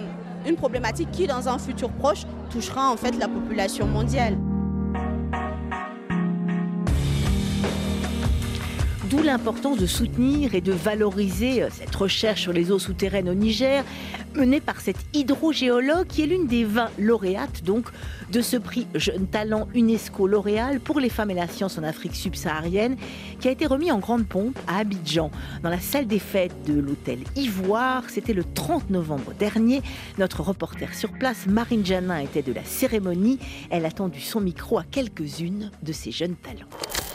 [0.46, 4.36] une problématique qui, dans un futur proche, touchera en fait la population mondiale.
[9.16, 13.34] D'où l'importance de soutenir et de valoriser euh, cette recherche sur les eaux souterraines au
[13.34, 13.82] Niger,
[14.34, 17.86] menée par cette hydrogéologue qui est l'une des 20 lauréates donc
[18.30, 22.14] de ce prix Jeune Talent UNESCO L'Oréal pour les femmes et la science en Afrique
[22.14, 22.96] subsaharienne,
[23.40, 25.30] qui a été remis en grande pompe à Abidjan,
[25.62, 28.02] dans la salle des fêtes de l'hôtel Ivoire.
[28.08, 29.80] C'était le 30 novembre dernier.
[30.18, 33.38] Notre reporter sur place, Marine Janin, était de la cérémonie.
[33.70, 37.05] Elle a tendu son micro à quelques-unes de ces jeunes talents.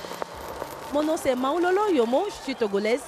[0.93, 3.04] Mon nom c'est Maoulolo Yomo, je suis togolaise.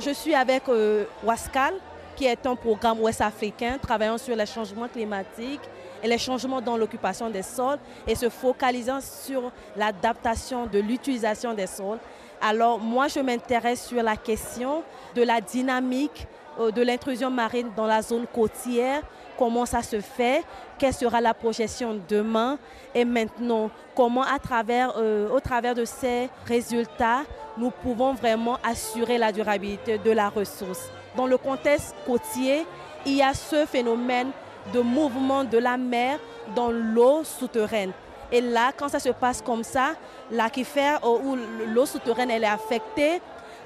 [0.00, 1.74] Je suis avec euh, Wascal,
[2.16, 5.60] qui est un programme ouest-africain travaillant sur les changements climatiques
[6.02, 11.68] et les changements dans l'occupation des sols et se focalisant sur l'adaptation de l'utilisation des
[11.68, 12.00] sols.
[12.40, 14.82] Alors moi, je m'intéresse sur la question
[15.14, 16.26] de la dynamique
[16.58, 19.02] euh, de l'intrusion marine dans la zone côtière,
[19.38, 20.42] comment ça se fait,
[20.78, 22.58] quelle sera la projection demain
[22.94, 27.22] et maintenant, comment euh, au travers de ces résultats,
[27.56, 30.90] nous pouvons vraiment assurer la durabilité de la ressource.
[31.16, 32.66] Dans le contexte côtier,
[33.06, 34.30] il y a ce phénomène
[34.72, 36.18] de mouvement de la mer
[36.54, 37.92] dans l'eau souterraine.
[38.30, 39.92] Et là, quand ça se passe comme ça,
[40.30, 41.36] l'aquifère euh, où
[41.72, 43.20] l'eau souterraine elle est affectée,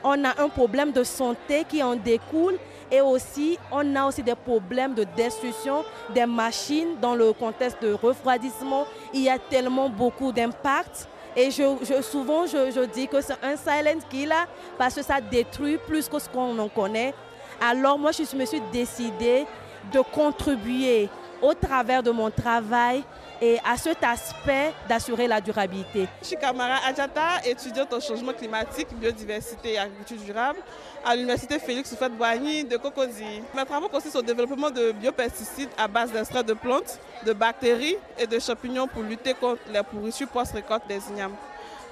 [0.04, 2.58] on a un problème de santé qui en découle
[2.92, 5.82] et aussi on a aussi des problèmes de destruction
[6.14, 8.86] des machines dans le contexte de refroidissement.
[9.14, 11.08] Il y a tellement beaucoup d'impacts.
[11.34, 11.62] Et je,
[12.02, 14.44] souvent, je, je dis que c'est un silent killer
[14.76, 17.14] parce que ça détruit plus que ce qu'on en connaît.
[17.58, 19.46] Alors moi, je me suis décidée
[19.90, 21.08] de contribuer
[21.40, 23.02] au travers de mon travail
[23.42, 26.06] et à cet aspect d'assurer la durabilité.
[26.20, 30.60] Je suis Kamara Adjata, étudiante en changement climatique, biodiversité et agriculture durable
[31.04, 33.42] à l'université Félix Houphouët-Boigny de Cocody.
[33.52, 38.28] Mes travaux consistent au développement de biopesticides à base d'extraits de plantes, de bactéries et
[38.28, 41.34] de champignons pour lutter contre les pourrissures post-récolte des ignames.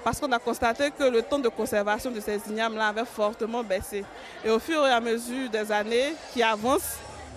[0.05, 4.05] Parce qu'on a constaté que le temps de conservation de ces ignames-là avait fortement baissé.
[4.45, 6.95] Et au fur et à mesure des années qui avancent,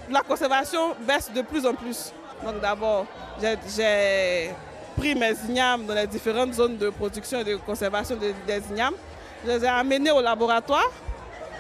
[0.08, 2.12] la conservation baisse de plus en plus.
[2.44, 3.06] Donc d'abord,
[3.40, 4.50] j'ai-
[4.96, 8.94] pris mes ignames dans les différentes zones de production et de conservation de- des ignames.
[9.44, 10.88] Je les ai amenés au laboratoire.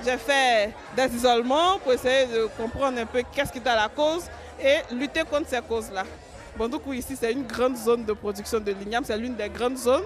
[0.04, 3.88] J'ai fait des isolements pour essayer de comprendre un peu qu'est-ce qui est à la
[3.88, 4.24] cause
[4.62, 6.04] et lutter contre ces causes-là.
[6.56, 9.78] Bon, donc ici, c'est une grande zone de production de l'igname, c'est l'une des grandes
[9.78, 10.04] zones.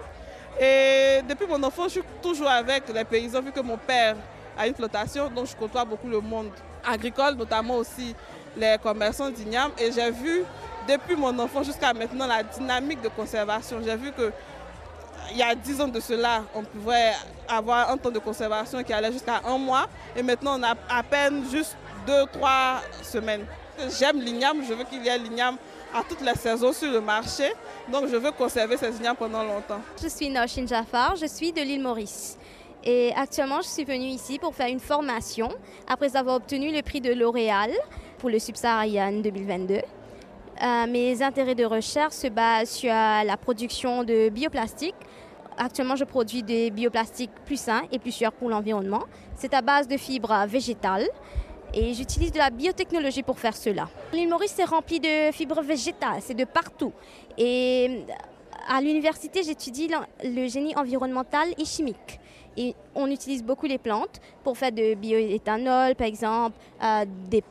[0.58, 4.16] Et depuis mon enfance, je suis toujours avec les paysans, vu que mon père
[4.56, 6.50] à une flottation, donc je côtoie beaucoup le monde
[6.86, 8.14] agricole, notamment aussi
[8.58, 9.70] les commerçants d'igname.
[9.78, 10.42] Et j'ai vu,
[10.88, 13.78] depuis mon enfant jusqu'à maintenant, la dynamique de conservation.
[13.84, 14.32] J'ai vu que
[15.30, 17.12] il y a 10 ans de cela, on pouvait
[17.46, 19.86] avoir un temps de conservation qui allait jusqu'à un mois.
[20.16, 23.44] Et maintenant, on a à peine juste 2-3 semaines.
[23.98, 25.56] J'aime l'igname, je veux qu'il y ait l'igname
[25.94, 27.52] à toutes les saisons sur le marché.
[27.92, 29.80] Donc, je veux conserver ces ignames pendant longtemps.
[30.02, 32.38] Je suis Noshin Jafar, je suis de l'île Maurice.
[32.82, 35.50] Et actuellement, je suis venue ici pour faire une formation
[35.86, 37.70] après avoir obtenu le prix de L'Oréal
[38.18, 39.74] pour le Subsaharian 2022.
[39.74, 44.94] Euh, mes intérêts de recherche se basent sur la production de bioplastiques.
[45.56, 49.04] Actuellement, je produis des bioplastiques plus sains et plus sûrs pour l'environnement.
[49.34, 51.08] C'est à base de fibres végétales
[51.74, 53.88] et j'utilise de la biotechnologie pour faire cela.
[54.12, 56.92] L'île Maurice est remplie de fibres végétales, c'est de partout.
[57.36, 58.04] Et
[58.68, 59.90] à l'université, j'étudie
[60.24, 62.20] le génie environnemental et chimique.
[62.94, 67.04] On utilise beaucoup les plantes pour faire de bioéthanol, par exemple, euh,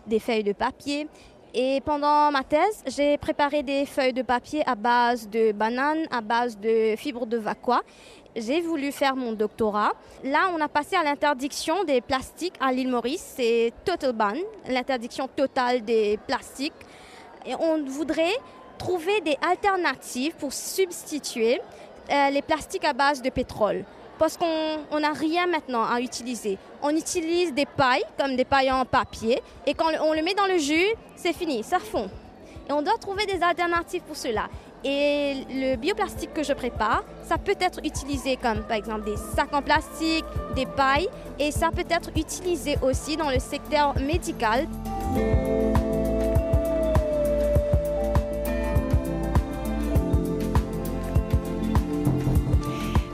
[0.08, 1.08] des, feuilles de papier.
[1.54, 6.22] Et pendant ma thèse, j'ai préparé des feuilles de papier à base de bananes, à
[6.22, 7.82] base de fibres de vacua.
[8.36, 9.94] J'ai voulu faire mon doctorat.
[10.24, 13.34] Là, on a passé à l'interdiction des plastiques à l'île Maurice.
[13.38, 14.34] C'est total ban,
[14.70, 16.74] l'interdiction totale des plastiques.
[17.46, 18.36] Et on voudrait
[18.78, 21.60] trouver des alternatives pour substituer
[22.12, 23.86] euh, les plastiques à base de pétrole
[24.18, 26.58] parce qu'on n'a rien maintenant à utiliser.
[26.82, 30.46] On utilise des pailles, comme des pailles en papier, et quand on le met dans
[30.46, 32.10] le jus, c'est fini, ça fond.
[32.70, 34.48] Et on doit trouver des alternatives pour cela.
[34.84, 39.54] Et le bioplastique que je prépare, ça peut être utilisé comme par exemple des sacs
[39.54, 40.26] en plastique,
[40.56, 44.68] des pailles, et ça peut être utilisé aussi dans le secteur médical.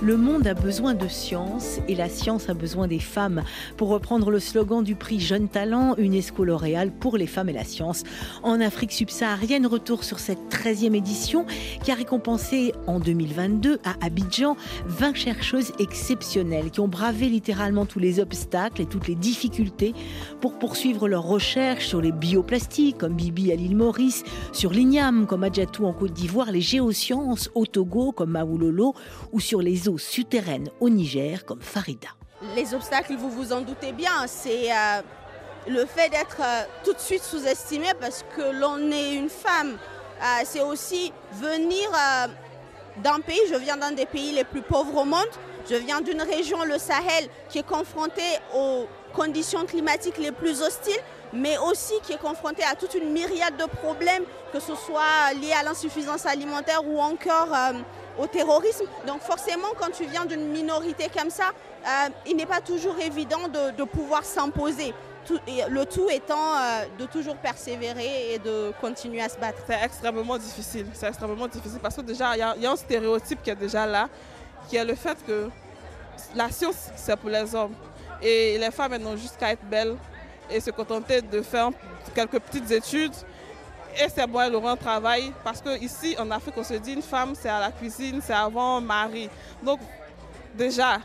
[0.04, 3.42] Le monde a besoin de science et la science a besoin des femmes.
[3.78, 7.64] Pour reprendre le slogan du prix Jeune Talent, UNESCO L'Oréal pour les femmes et la
[7.64, 8.04] science.
[8.44, 11.46] En Afrique subsaharienne, retour sur cette 13e édition
[11.86, 18.00] qui a récompensé en 2022 à Abidjan 20 chercheuses exceptionnelles qui ont bravé littéralement tous
[18.00, 19.94] les obstacles et toutes les difficultés
[20.42, 25.46] pour poursuivre leurs recherches sur les bioplastiques comme Bibi à l'île Maurice, sur l'igname comme
[25.46, 28.96] Adjatou en Côte d'Ivoire, les géosciences au Togo comme Maoulolo
[29.32, 32.10] ou sur les eaux souterraines au Niger comme Farida.
[32.56, 35.02] Les obstacles, vous vous en doutez bien, c'est euh,
[35.68, 39.78] le fait d'être euh, tout de suite sous-estimé parce que l'on est une femme.
[40.22, 41.90] Euh, c'est aussi venir
[42.98, 45.28] d'un pays, je viens d'un des pays les plus pauvres au monde,
[45.70, 48.22] je viens d'une région, le Sahel, qui est confrontée
[48.56, 51.02] aux conditions climatiques les plus hostiles,
[51.32, 55.54] mais aussi qui est confrontée à toute une myriade de problèmes, que ce soit lié
[55.54, 57.50] à l'insuffisance alimentaire ou encore
[58.18, 58.86] au terrorisme.
[59.08, 61.52] Donc forcément, quand tu viens d'une minorité comme ça,
[61.86, 64.94] euh, il n'est pas toujours évident de, pouvoir s'imposer.
[65.50, 69.60] le tout étant euh, de toujours persévérer et de continuer à se battre.
[69.68, 70.88] C'est extrêmement difficile.
[70.94, 74.10] C'est extrêmement difficile parce que déjà, il y, a un stéréotype qui est déjà là,
[74.68, 75.50] qui est le fait que
[76.36, 77.74] la science, c'est pour les hommes.
[78.22, 79.96] Et les femmes, elles n'ont juste qu'à être belles
[80.50, 81.70] et se contenter de faire
[82.14, 83.14] quelques petites études
[83.98, 87.02] et c'est bon, elle aura un travail parce qu'ici en Afrique, on se dit une
[87.02, 89.30] femme, c'est à la cuisine, c'est avant mari.
[89.62, 89.80] Donc,
[90.56, 91.00] déjà,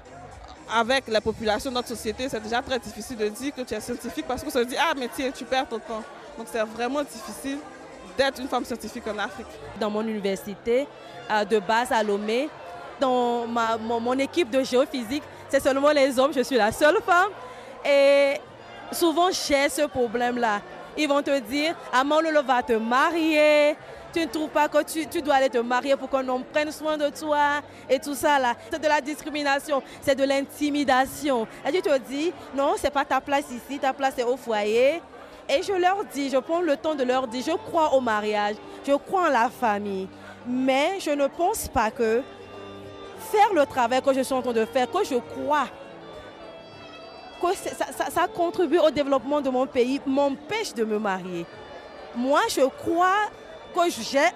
[0.75, 3.81] avec la population de notre société, c'est déjà très difficile de dire que tu es
[3.81, 6.03] scientifique parce qu'on se dit Ah, mais tiens, tu perds ton temps.
[6.37, 7.59] Donc, c'est vraiment difficile
[8.17, 9.47] d'être une femme scientifique en Afrique.
[9.81, 10.87] Dans mon université,
[11.49, 12.49] de base à Lomé,
[13.01, 16.99] dans ma, mon, mon équipe de géophysique, c'est seulement les hommes, je suis la seule
[17.05, 17.31] femme.
[17.85, 18.41] Et
[18.93, 20.61] souvent, j'ai ce problème-là
[20.99, 23.77] ils vont te dire, Lolo va te marier,
[24.13, 27.09] tu ne trouves pas que tu, dois aller te marier pour qu'on prenne soin de
[27.09, 28.55] toi et tout ça là.
[28.71, 31.47] C'est de la discrimination, c'est de l'intimidation.
[31.67, 35.01] Et tu te dis, non, c'est pas ta place ici, ta place est au foyer.
[35.49, 38.57] Et je leur dis, je prends le temps de leur dire, je crois au mariage,
[38.87, 40.09] je crois en la famille.
[40.47, 42.23] Mais je ne pense pas que
[43.31, 45.67] faire le travail que je suis en train de faire, que je crois
[47.41, 47.57] que
[48.13, 51.47] ça, contribue au développement de mon pays, m'empêche de me marier.
[52.15, 53.29] Moi, je crois
[53.75, 54.29] que j'ai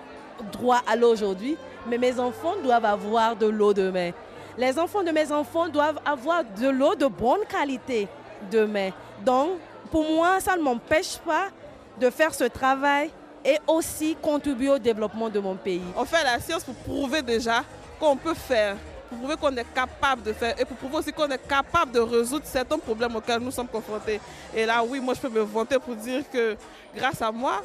[0.52, 4.10] droit à l'eau aujourd'hui, mais mes enfants doivent avoir de l'eau demain.
[4.56, 8.08] Les enfants de mes enfants doivent avoir de l'eau de bonne qualité
[8.50, 8.90] demain.
[9.24, 9.58] Donc,
[9.90, 11.48] pour moi, ça ne m'empêche pas
[12.00, 13.10] de faire ce travail
[13.44, 15.82] et aussi contribuer au développement de mon pays.
[15.96, 17.64] On fait la science pour prouver déjà
[17.98, 18.76] qu'on peut faire
[19.12, 22.00] pour prouver qu'on est capable de faire et pour prouver aussi qu'on est capable de
[22.00, 24.20] résoudre certains problèmes auxquels nous sommes confrontés.
[24.54, 26.56] Et là, oui, moi, je peux me vanter pour dire que
[26.96, 27.62] grâce à moi,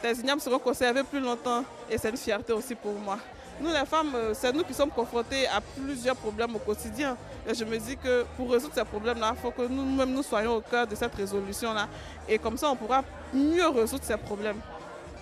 [0.00, 3.18] tes ignames seront conservés plus longtemps et c'est une fierté aussi pour moi.
[3.60, 7.16] Nous, les femmes, euh, c'est nous qui sommes confrontés à plusieurs problèmes au quotidien.
[7.48, 10.56] Et je me dis que pour résoudre ces problèmes-là, il faut que nous-mêmes nous soyons
[10.56, 11.88] au cœur de cette résolution-là.
[12.28, 14.60] Et comme ça, on pourra mieux résoudre ces problèmes.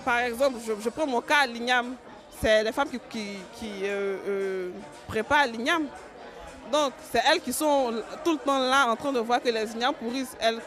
[0.04, 1.94] Par exemple, je, je prends mon cas à l'IGNAM.
[2.44, 3.38] C'est les femmes qui,
[3.84, 4.70] euh, euh,
[5.08, 5.86] préparent l'IGNAM.
[6.70, 9.72] Donc, c'est elles qui sont tout le temps là en train de voir que les
[9.72, 10.36] ignames pourrissent.
[10.38, 10.60] Elles,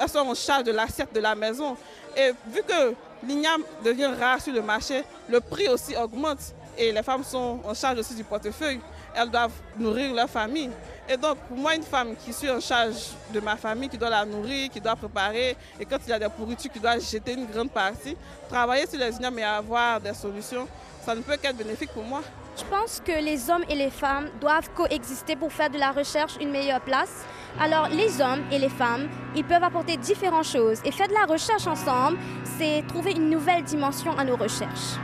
[0.00, 1.76] elles sont en charge de l'assiette de la maison.
[2.16, 2.94] Et vu que
[3.26, 6.38] l'igname devient rare sur le marché, le prix aussi augmente.
[6.78, 8.78] Et les femmes sont en charge aussi du portefeuille.
[9.12, 10.70] Elles doivent nourrir leur famille.
[11.12, 14.08] Et donc, pour moi, une femme qui suis en charge de ma famille, qui doit
[14.08, 17.34] la nourrir, qui doit préparer, et quand il y a des pourritures, qui doit jeter
[17.34, 18.16] une grande partie,
[18.48, 20.66] travailler sur les ignames et avoir des solutions,
[21.04, 22.22] ça ne peut qu'être bénéfique pour moi.
[22.56, 26.38] Je pense que les hommes et les femmes doivent coexister pour faire de la recherche
[26.40, 27.26] une meilleure place.
[27.60, 30.80] Alors les hommes et les femmes, ils peuvent apporter différentes choses.
[30.82, 32.16] Et faire de la recherche ensemble,
[32.58, 34.96] c'est trouver une nouvelle dimension à nos recherches.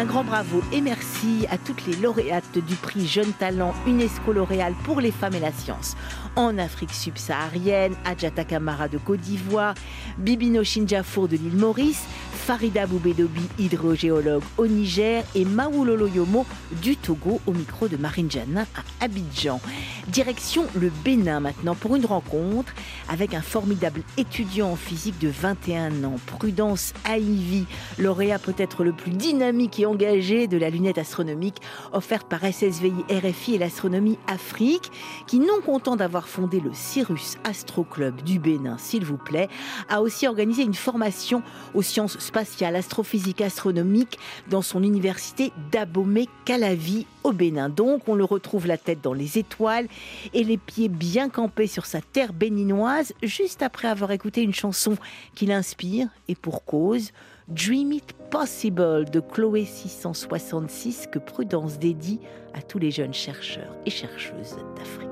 [0.00, 4.72] Un grand bravo et merci à toutes les lauréates du prix Jeune Talent UNESCO L'Oréal
[4.82, 5.94] pour les femmes et la science.
[6.36, 9.74] En Afrique subsaharienne, Adjata Kamara de Côte d'Ivoire,
[10.18, 16.46] Bibino Shinjafour de l'île Maurice, Farida Boubedobi, hydrogéologue au Niger et Maoulolo Yomo
[16.82, 19.60] du Togo au micro de Marine Janin à Abidjan.
[20.08, 22.72] Direction le Bénin maintenant pour une rencontre
[23.08, 27.66] avec un formidable étudiant en physique de 21 ans, Prudence Aïvi,
[27.98, 31.60] lauréat peut-être le plus dynamique et engagé de la lunette astronomique
[31.92, 34.90] offerte par SSVI RFI et l'astronomie Afrique,
[35.26, 39.48] qui non content d'avoir fondé le Cyrus Astro Club du Bénin, s'il vous plaît,
[39.88, 41.42] a aussi organisé une formation
[41.74, 44.18] aux sciences spatiales, astrophysique, astronomique
[44.48, 47.68] dans son université d'Abomey-Calavi au Bénin.
[47.68, 49.88] Donc, on le retrouve la tête dans les étoiles
[50.34, 54.96] et les pieds bien campés sur sa terre béninoise, juste après avoir écouté une chanson
[55.34, 57.12] qui l'inspire, et pour cause,
[57.48, 62.20] Dream It Possible de Chloé 666 que Prudence dédie
[62.54, 65.09] à tous les jeunes chercheurs et chercheuses d'Afrique.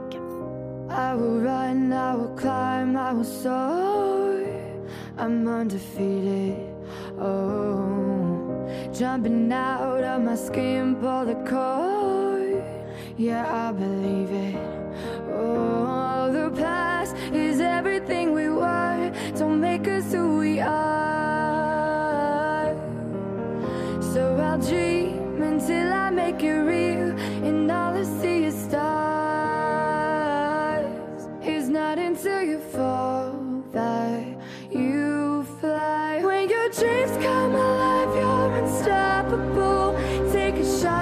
[0.90, 4.44] I will run, I will climb, I will soar.
[5.18, 6.74] I'm undefeated.
[7.18, 12.62] Oh, jumping out of my skin, pull the cord.
[13.16, 14.56] Yeah, I believe it.
[15.32, 19.12] Oh, the past is everything we were.
[19.36, 20.76] Don't make us who we are.
[24.00, 26.87] So I'll dream until I make it real,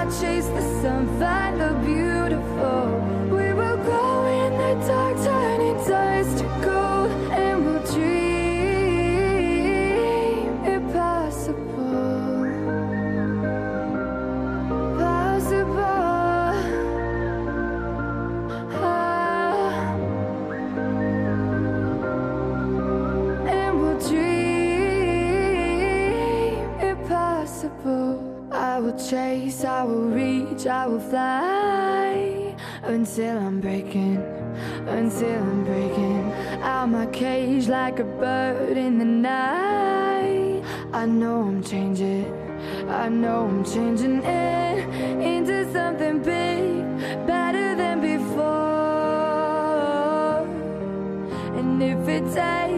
[0.09, 1.05] chase the sun,
[31.09, 34.17] fly until I'm breaking,
[34.87, 36.31] until I'm breaking
[36.61, 40.63] out my cage like a bird in the night.
[40.93, 42.25] I know I'm changing,
[42.89, 44.79] I know I'm changing it
[45.21, 46.83] into something big,
[47.25, 48.47] better than before.
[51.57, 52.76] And if it takes,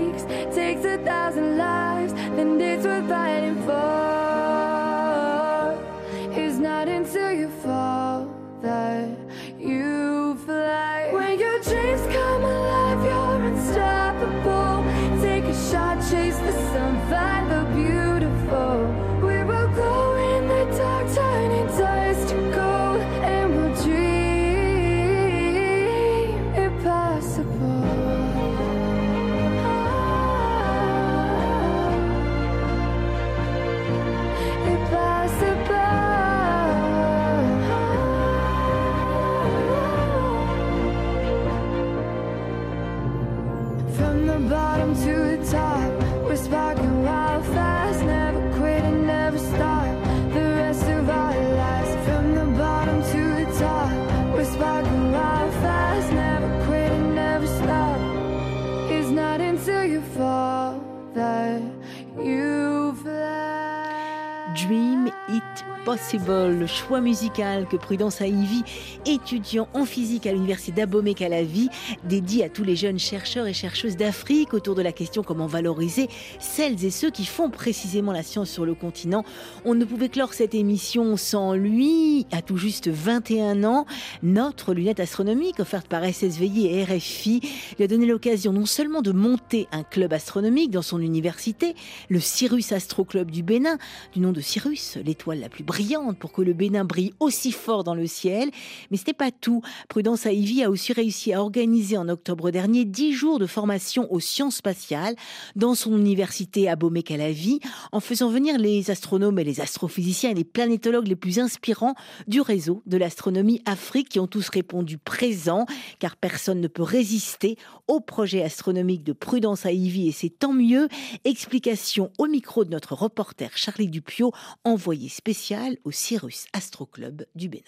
[65.90, 68.64] Possible, le choix musical que Prudence Ivy,
[69.08, 71.70] étudiant en physique à l'université d'Abomey-Calavi,
[72.04, 76.08] dédie à tous les jeunes chercheurs et chercheuses d'Afrique autour de la question comment valoriser
[76.40, 79.26] celles et ceux qui font précisément la science sur le continent.
[79.66, 83.88] On ne pouvait clore cette émission sans lui, à tout juste 21 ans.
[84.22, 87.42] Notre lunette astronomique offerte par SSVI et RFI
[87.78, 91.74] lui a donné l'occasion non seulement de monter un club astronomique dans son université,
[92.10, 93.80] le Cyrus Astro Club du Bénin,
[94.14, 95.79] du nom de Cyrus, l'étoile la plus brillante
[96.20, 98.50] pour que le Bénin brille aussi fort dans le ciel.
[98.92, 99.62] Mais ce n'est pas tout.
[99.88, 104.20] Prudence Ivy a aussi réussi à organiser en octobre dernier 10 jours de formation aux
[104.20, 105.16] sciences spatiales
[105.56, 107.60] dans son université à Bomé-Calavi,
[107.94, 111.96] en faisant venir les astronomes et les astrophysiciens et les planétologues les plus inspirants
[112.28, 115.66] du réseau de l'astronomie Afrique qui ont tous répondu présent,
[116.00, 117.58] car personne ne peut résister
[117.88, 120.90] au projet astronomique de Prudence Ivy et c'est tant mieux.
[121.24, 124.34] Explication au micro de notre reporter Charlie Dupio,
[124.66, 127.64] envoyé spécial au Cyrus Astro Club du Bénin.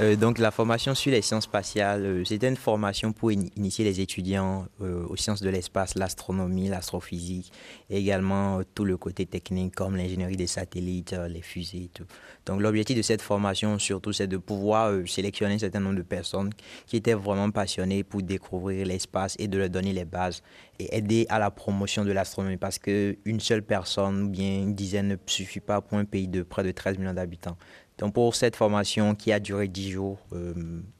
[0.00, 3.84] Euh, donc la formation sur les sciences spatiales, euh, c'était une formation pour in- initier
[3.84, 7.52] les étudiants euh, aux sciences de l'espace, l'astronomie, l'astrophysique,
[7.90, 12.06] et également euh, tout le côté technique comme l'ingénierie des satellites, les fusées et tout.
[12.46, 16.50] Donc l'objectif de cette formation surtout, c'est de pouvoir sélectionner un certain nombre de personnes
[16.86, 20.42] qui étaient vraiment passionnées pour découvrir l'espace et de leur donner les bases
[20.78, 25.08] et aider à la promotion de l'astronomie parce qu'une seule personne ou bien une dizaine
[25.08, 27.58] ne suffit pas pour un pays de près de 13 millions d'habitants.
[28.02, 30.54] Donc pour cette formation qui a duré 10 jours euh,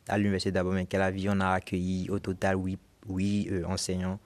[0.06, 2.08] à l'université d'Abomey-Calavi, on a accueilli?
[2.08, 4.20] Au total 8, enseignants,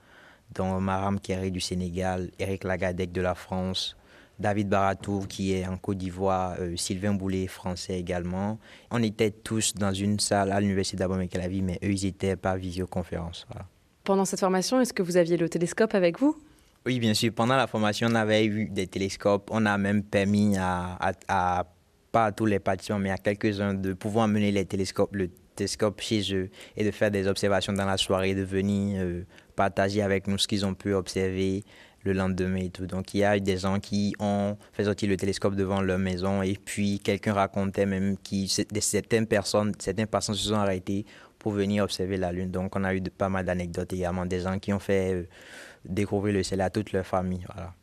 [0.55, 3.97] dont Maram Kéré du Sénégal, Eric Lagadec de la France,
[4.39, 8.59] David Baratou qui est en Côte d'Ivoire, euh, Sylvain Boulet français également.
[8.91, 13.47] On était tous dans une salle à l'université d'Abomey-Calavi, mais eux ils étaient par visioconférence.
[13.49, 13.65] Voilà.
[14.05, 16.37] Pendant cette formation, est-ce que vous aviez le télescope avec vous?
[16.85, 17.33] Oui, bien sûr.
[17.33, 19.49] Pendant la formation, on avait eu des télescopes.
[19.51, 21.67] On a même permis à, à, à
[22.17, 26.01] pas à tous les participants, mais à quelques-uns de pouvoir amener les télescopes, le télescope
[26.01, 30.27] chez eux et de faire des observations dans la soirée, de venir euh, partager avec
[30.27, 31.63] nous ce qu'ils ont pu observer
[32.05, 32.87] le lendemain et tout.
[32.87, 35.99] Donc il y a eu des gens qui ont fait sortir le télescope devant leur
[35.99, 38.47] maison et puis quelqu'un racontait même que
[38.81, 41.05] certaines personnes, certaines personnes se sont arrêtées
[41.39, 42.51] pour venir observer la Lune.
[42.51, 45.25] Donc on a eu pas mal d'anecdotes également, des gens qui ont fait euh,
[45.85, 47.45] découvrir le ciel à toute leur famille.
[47.53, 47.75] Voilà.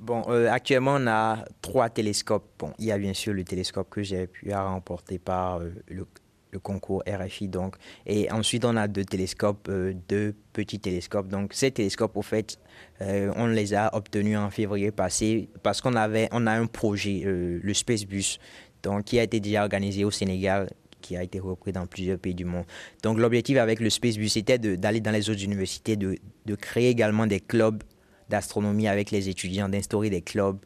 [0.00, 2.48] Bon, euh, actuellement, on a trois télescopes.
[2.58, 6.06] Bon, il y a bien sûr le télescope que j'ai pu remporter par euh, le,
[6.62, 7.48] concours RFI.
[7.48, 7.76] Donc,
[8.06, 11.28] et ensuite, on a deux télescopes, euh, deux petits télescopes.
[11.28, 12.58] Donc, ces télescopes, au fait,
[13.00, 17.74] on les a obtenus en février passé parce qu'on avait, on a un projet, le
[17.74, 18.38] Space Bus,
[18.82, 20.68] donc, qui a été déjà organisé au Sénégal
[21.00, 22.64] qui a été repris dans plusieurs pays du monde.
[23.04, 26.18] Donc l'objectif avec le Space Bus, c'était d'aller dans les autres universités, de
[26.56, 27.84] créer également des clubs
[28.28, 30.58] d'astronomie avec les étudiants, d'instaurer des clubs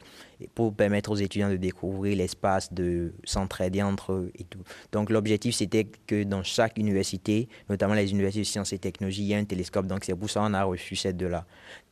[0.55, 4.63] pour permettre aux étudiants de découvrir l'espace, de s'entraider entre eux et tout.
[4.91, 9.29] Donc l'objectif, c'était que dans chaque université, notamment les universités de sciences et technologies, il
[9.29, 9.87] y a un télescope.
[9.87, 11.47] Donc c'est pour ça qu'on a reçu cette deux-là.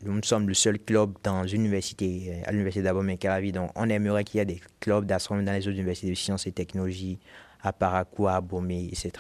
[0.05, 3.53] Nous sommes le seul club dans une université, à l'université d'Abomey-Calavi.
[3.53, 6.47] Donc on aimerait qu'il y ait des clubs d'astronomie dans les autres universités de sciences
[6.47, 7.19] et technologies,
[7.63, 9.13] à Paracoua, à Bomé, etc.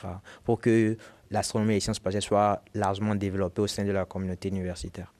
[0.44, 0.96] Pour que
[1.30, 5.12] l'astronomie et les sciences spatiales soient largement développées au sein de la communauté universitaire.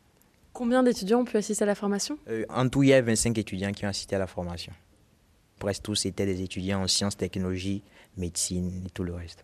[0.61, 3.39] Combien d'étudiants ont pu assister à la formation euh, En tout, il y a 25
[3.39, 4.75] étudiants qui ont assisté à la formation.
[5.59, 7.83] Presque tous étaient des étudiants en sciences, technologies,
[8.19, 9.43] médecine et tout le reste.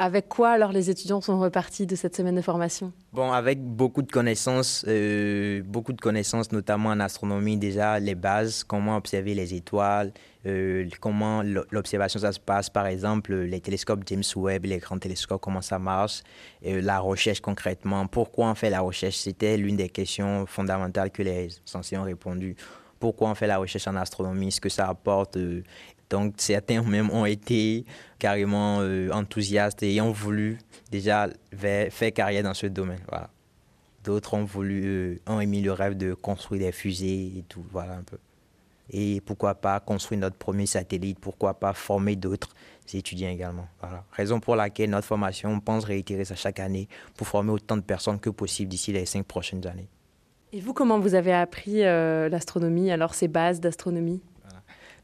[0.00, 2.92] Avec quoi alors les étudiants sont repartis de cette semaine de formation?
[3.12, 8.62] Bon, avec beaucoup de connaissances, euh, beaucoup de connaissances, notamment en astronomie, déjà les bases,
[8.62, 10.12] comment observer les étoiles,
[10.46, 11.42] euh, comment
[11.72, 15.80] l'observation ça se passe, par exemple les télescopes James Webb, les grands télescopes, comment ça
[15.80, 16.22] marche,
[16.62, 21.48] la recherche concrètement, pourquoi on fait la recherche, c'était l'une des questions fondamentales que les
[21.74, 22.54] enseignants ont répondu.
[23.00, 25.62] Pourquoi on fait la recherche en astronomie, ce que ça apporte euh,
[26.10, 27.84] donc certains même ont été
[28.18, 30.58] carrément euh, enthousiastes et ont voulu
[30.90, 33.00] déjà faire carrière dans ce domaine.
[34.04, 37.94] D'autres ont voulu, euh, ont émis le rêve de construire des fusées et tout, voilà
[37.94, 38.18] un peu.
[38.90, 42.54] Et pourquoi pas construire notre premier satellite, pourquoi pas former d'autres
[42.94, 43.68] étudiants également.
[43.80, 44.04] Voilà.
[44.12, 47.82] Raison pour laquelle notre formation, on pense réitérer ça chaque année pour former autant de
[47.82, 49.88] personnes que possible d'ici les cinq prochaines années.
[50.52, 54.22] Et vous, comment vous avez appris euh, l'astronomie, alors ces bases d'astronomie?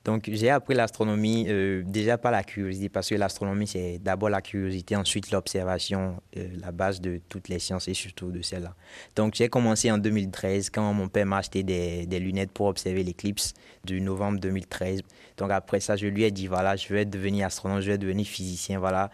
[0.05, 4.43] Donc, j'ai appris l'astronomie euh, déjà par la curiosité, parce que l'astronomie, c'est d'abord la
[4.43, 8.75] curiosité, ensuite l'observation, euh, la base de toutes les sciences et surtout de celle-là.
[9.17, 13.55] Donc, j'ai commencé en 2013 quand mon père m'a acheté des, lunettes pour observer l'éclipse
[13.85, 15.01] du novembre 2013.
[15.39, 18.27] Donc, après ça, je lui ai dit, voilà, je vais devenir astronome, je vais devenir
[18.27, 19.11] physicien, voilà.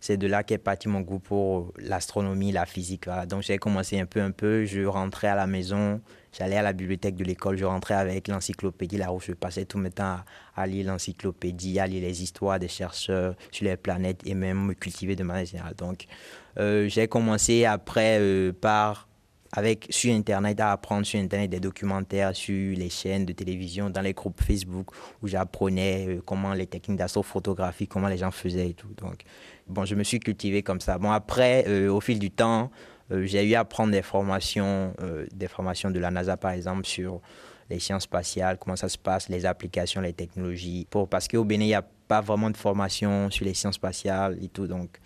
[0.00, 3.08] c'est de là qu'est parti mon goût pour l'astronomie, la physique.
[3.28, 4.64] Donc j'ai commencé un peu, un peu.
[4.64, 6.00] Je rentrais à la maison,
[6.32, 9.78] j'allais à la bibliothèque de l'école, je rentrais avec l'encyclopédie là où je passais tout
[9.78, 10.16] mon temps
[10.56, 14.74] à, lire l'encyclopédie, à lire les histoires des chercheurs sur les planètes et même me
[14.74, 15.74] cultiver de manière générale.
[15.74, 16.06] Donc
[16.58, 19.08] euh, j'ai commencé après euh, par
[19.54, 24.00] avec sur Internet, à apprendre sur Internet des documentaires sur les chaînes de télévision, dans
[24.00, 28.72] les groupes Facebook, où j'apprenais euh, comment les techniques d'astrophotographie, comment les gens faisaient et
[28.72, 28.94] tout.
[28.96, 29.24] Donc,
[29.66, 30.96] bon, je me suis cultivé comme ça.
[30.96, 32.70] Bon, après, au fil du temps,
[33.24, 34.94] j'ai eu à prendre des formations,
[35.32, 37.20] des formations de la NASA, par exemple, sur
[37.70, 40.86] les sciences spatiales, comment ça se passe, les applications, les technologies.
[40.90, 44.38] Pour, parce qu'au Bénin, il n'y a pas vraiment de formation sur les sciences spatiales
[44.42, 44.66] et tout.
[44.66, 44.98] Donc,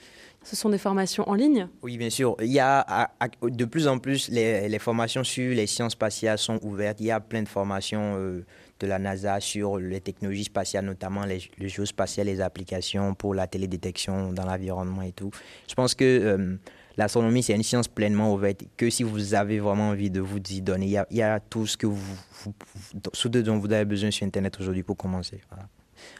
[0.42, 1.68] ce sont des formations en ligne?
[1.82, 2.36] Oui, bien sûr.
[2.40, 3.10] Il y a
[3.42, 7.00] de plus en plus, les, formations sur les sciences spatiales sont ouvertes.
[7.00, 8.44] Il y a plein de formations euh,
[8.78, 13.34] de la NASA sur les technologies spatiales, notamment les, les jeux spatiaux, les applications pour
[13.34, 15.30] la télédétection dans l'environnement et tout.
[15.68, 16.56] Je pense que euh,
[16.96, 20.60] l'astronomie, c'est une science pleinement ouverte, que si vous avez vraiment envie de vous y
[20.62, 24.58] donner, il y a, tout ce que vous, vous, dont vous avez besoin sur Internet
[24.60, 25.40] aujourd'hui pour commencer.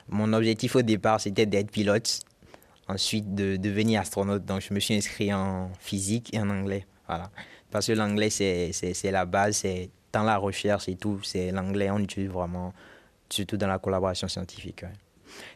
[0.08, 2.20] Mon objectif au départ, c'était d'être pilote
[2.88, 4.44] ensuite de devenir astronaute.
[4.44, 6.86] Donc, je me suis inscrit en physique et en anglais.
[7.06, 7.30] Voilà.
[7.70, 11.98] Parce que l'anglais, c'est la base, c'est dans la recherche et tout, c'est l'anglais, on
[11.98, 12.72] utilise vraiment,
[13.28, 14.84] surtout dans la collaboration scientifique.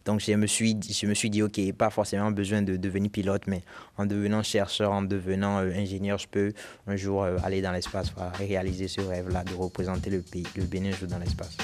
[0.04, 3.42] Donc, je me, suis, je me suis dit, OK, pas forcément besoin de devenir pilote,
[3.46, 3.62] mais
[3.96, 6.52] en devenant chercheur, en devenant euh, ingénieur, je peux
[6.86, 10.90] un jour euh, aller dans l'espace réaliser ce rêve-là de représenter le pays, le Bénin
[11.08, 11.56] dans l'espace.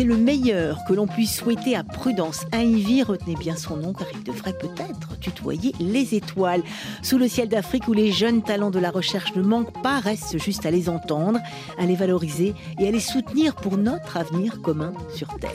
[0.00, 3.02] C'est le meilleur que l'on puisse souhaiter à Prudence Ivy.
[3.02, 6.62] Retenez bien son nom car il devrait peut-être tutoyer les étoiles.
[7.02, 10.38] Sous le ciel d'Afrique où les jeunes talents de la recherche ne manquent pas, reste
[10.38, 11.38] juste à les entendre,
[11.76, 15.50] à les valoriser et à les soutenir pour notre avenir commun sur Terre.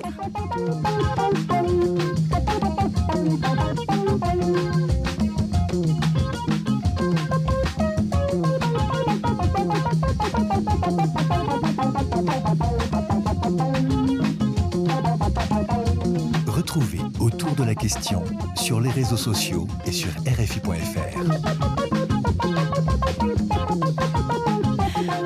[17.19, 18.21] Autour de la question
[18.55, 22.04] sur les réseaux sociaux et sur RFI.fr.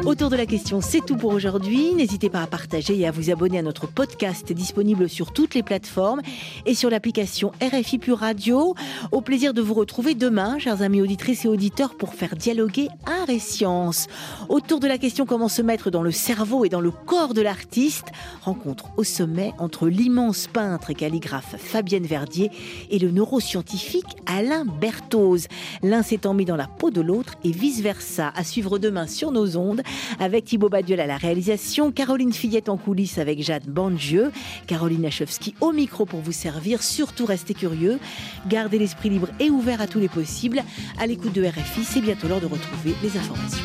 [0.10, 1.94] Autour de la question, c'est tout pour aujourd'hui.
[1.94, 5.62] N'hésitez pas à partager et à vous abonner à notre podcast disponible sur toutes les
[5.62, 6.22] plateformes
[6.66, 8.74] et sur l'application RFI Pure Radio.
[9.12, 13.30] Au plaisir de vous retrouver demain, chers amis auditrices et auditeurs, pour faire dialoguer art
[13.30, 14.08] et science.
[14.50, 17.44] Autour de la question comment se mettre dans le cerveau et dans le corps de
[17.44, 18.08] l'artiste,
[18.42, 22.50] rencontre au sommet entre l'immense peintre et calligraphe Fabienne Verdier
[22.90, 25.48] et le neuroscientifique Alain Berthoz.
[25.84, 28.34] L'un s'étant mis dans la peau de l'autre et vice-versa.
[28.36, 29.84] À suivre demain sur nos ondes
[30.20, 34.32] avec Thibaut Badiol à la réalisation, Caroline Fillette en coulisses avec Jade Bandieu,
[34.68, 36.84] Caroline Lachowski au micro pour vous servir.
[36.84, 38.00] Surtout restez curieux,
[38.48, 40.62] gardez l'esprit libre et ouvert à tous les possibles.
[41.00, 43.60] À l'écoute de RFI, c'est bientôt l'heure de retrouver les informations.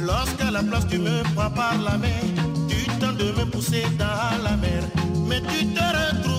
[0.00, 2.08] Lorsqu'à la place tu me prends par la main,
[2.68, 4.82] tu tentes de me pousser dans la mer,
[5.28, 6.37] mais tu te retrouves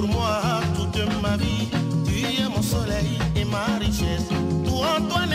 [0.00, 0.40] pour moi
[0.74, 1.68] toute ma vie.
[2.06, 4.28] Tu es mon soleil et ma richesse.
[4.64, 5.26] Toi, toi